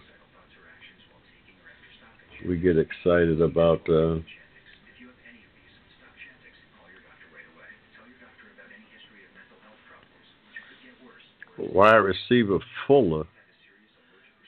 [2.48, 3.88] we get excited about.
[3.88, 4.18] Uh,
[11.70, 13.24] wide receiver Fuller.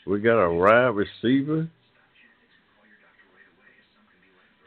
[0.06, 1.68] We got a wide receiver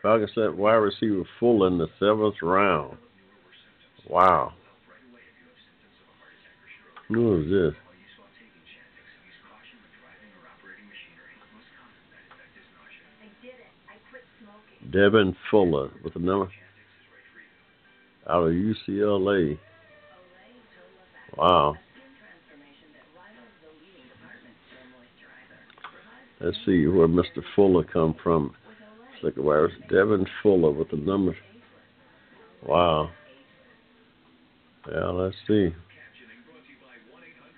[0.01, 2.97] Falcons let wide receiver full in the seventh round.
[4.09, 4.53] Wow.
[7.07, 7.73] Who is this?
[14.91, 16.49] Devin Fuller with the number
[18.29, 19.57] out of UCLA.
[21.37, 21.75] Wow.
[26.39, 27.41] Let's see where Mr.
[27.55, 28.53] Fuller come from.
[29.21, 29.71] Slicker Wires.
[29.89, 31.35] Devin Fuller with the numbers.
[32.65, 33.09] Wow.
[34.91, 35.69] Yeah, let's see.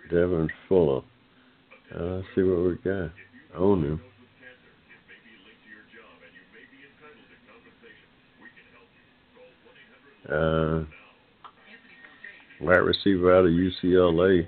[0.09, 1.01] Devin Fuller.
[1.95, 3.11] Uh, let's see what we got.
[3.55, 4.01] Own him.
[10.31, 10.83] Uh,
[12.61, 14.47] wide receiver out of UCLA.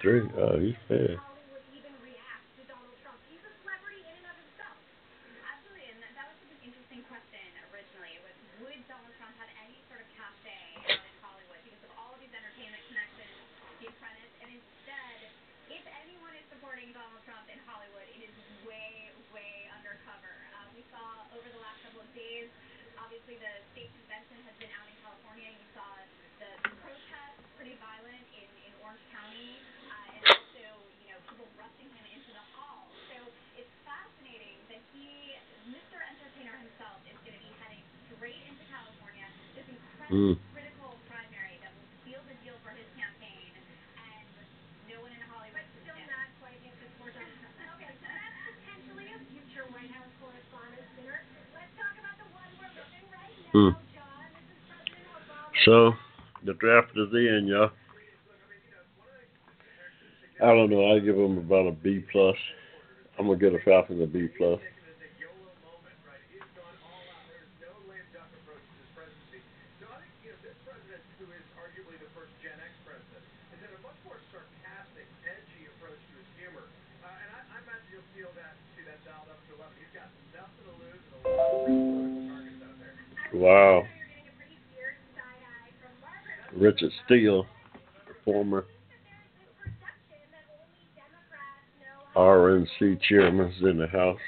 [0.00, 0.28] Three.
[0.38, 1.16] Oh, he's fair.
[56.96, 57.70] to the end, y'all.
[60.42, 60.94] I don't know.
[60.94, 62.36] I give them about a B plus.
[63.18, 64.60] I'm gonna get a Falcon a B plus.
[87.06, 87.46] Steele,
[88.24, 88.64] former
[92.16, 94.18] RNC chairman, is in the house.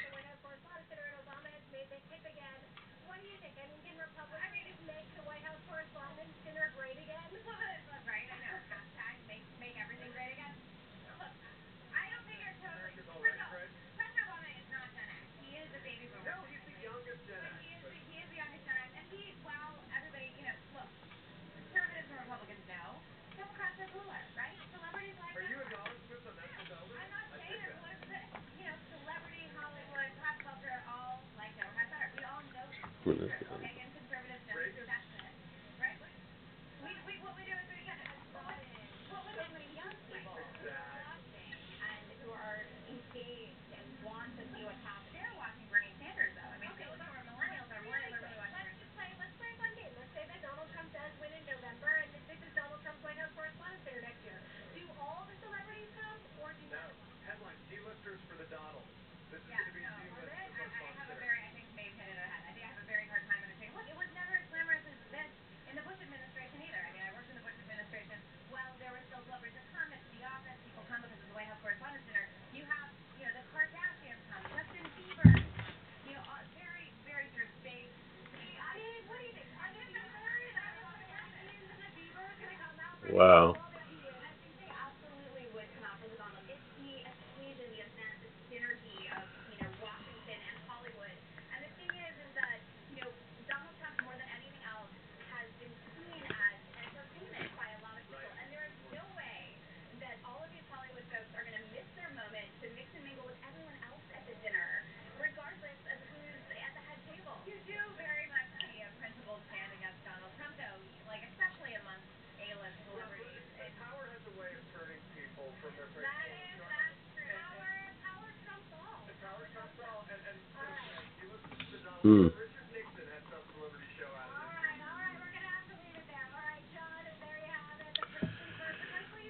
[122.01, 122.33] Precisely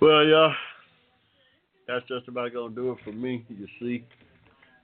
[0.02, 0.54] Well, y'all,
[1.88, 3.46] that's just about gonna do it for me.
[3.50, 4.06] You see,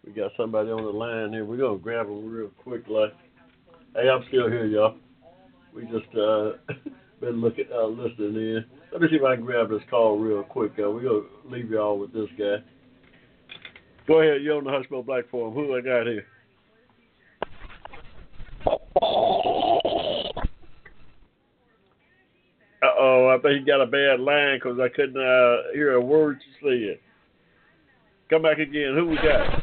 [0.05, 1.45] we got somebody on the line here.
[1.45, 3.13] We're gonna grab them real quick, like.
[3.95, 4.97] Hey, I'm still here, y'all.
[5.73, 6.51] We just uh
[7.21, 8.65] been looking, uh, listening in.
[8.91, 10.73] Let me see if I can grab this call real quick.
[10.77, 12.57] Uh, we're gonna leave y'all with this guy.
[14.05, 15.53] Go ahead, you're on the Hushmo Black Forum.
[15.53, 16.25] Who I got here?
[22.83, 26.41] Uh oh, I think got a bad line 'cause I couldn't uh, hear a word
[26.61, 26.99] you said.
[28.29, 28.95] Come back again.
[28.95, 29.61] Who we got?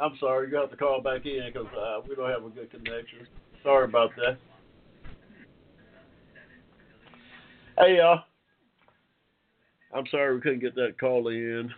[0.00, 2.70] I'm sorry, you have to call back in 'cause uh, we don't have a good
[2.70, 3.26] connection.
[3.62, 4.38] Sorry about that.
[7.78, 8.24] Hey, y'all.
[9.94, 11.72] I'm sorry we couldn't get that call in.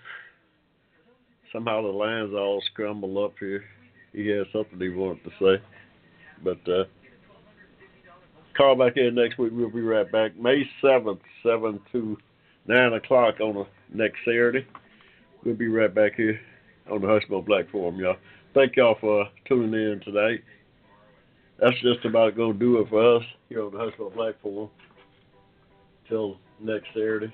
[1.52, 3.64] Somehow the lines all scrambled up here.
[4.12, 5.62] He had something he wanted to say.
[6.42, 6.84] But uh,
[8.56, 9.52] call back in next week.
[9.54, 10.38] We'll be right back.
[10.38, 12.16] May 7th, 7 to
[12.66, 14.66] 9 o'clock on the next Saturday.
[15.44, 16.40] We'll be right back here
[16.90, 18.16] on the Hushmo Black Forum, y'all.
[18.54, 20.42] Thank y'all for tuning in tonight.
[21.58, 24.70] That's just about going to do it for us here on the Hushmo Black Forum.
[26.08, 27.32] Till next Saturday.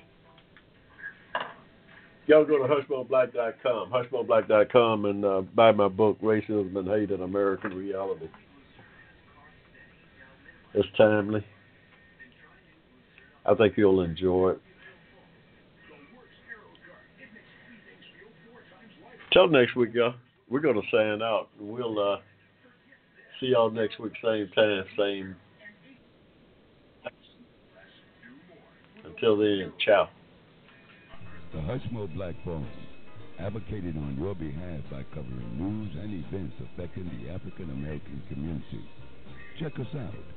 [2.27, 7.73] Y'all go to hushmoblack.com, hushmoblack.com, and uh, buy my book, Racism and Hate in American
[7.73, 8.27] Reality.
[10.73, 11.45] It's timely.
[13.45, 14.61] I think you'll enjoy it.
[19.31, 20.15] Till next week, y'all.
[20.49, 21.49] We're going to sign out.
[21.59, 22.17] We'll uh,
[23.39, 25.35] see y'all next week, same time, same.
[29.03, 30.09] Until then, ciao.
[31.53, 32.67] The Hushmo Black Forum,
[33.39, 38.85] advocated on your behalf by covering news and events affecting the African American community.
[39.59, 40.36] Check us out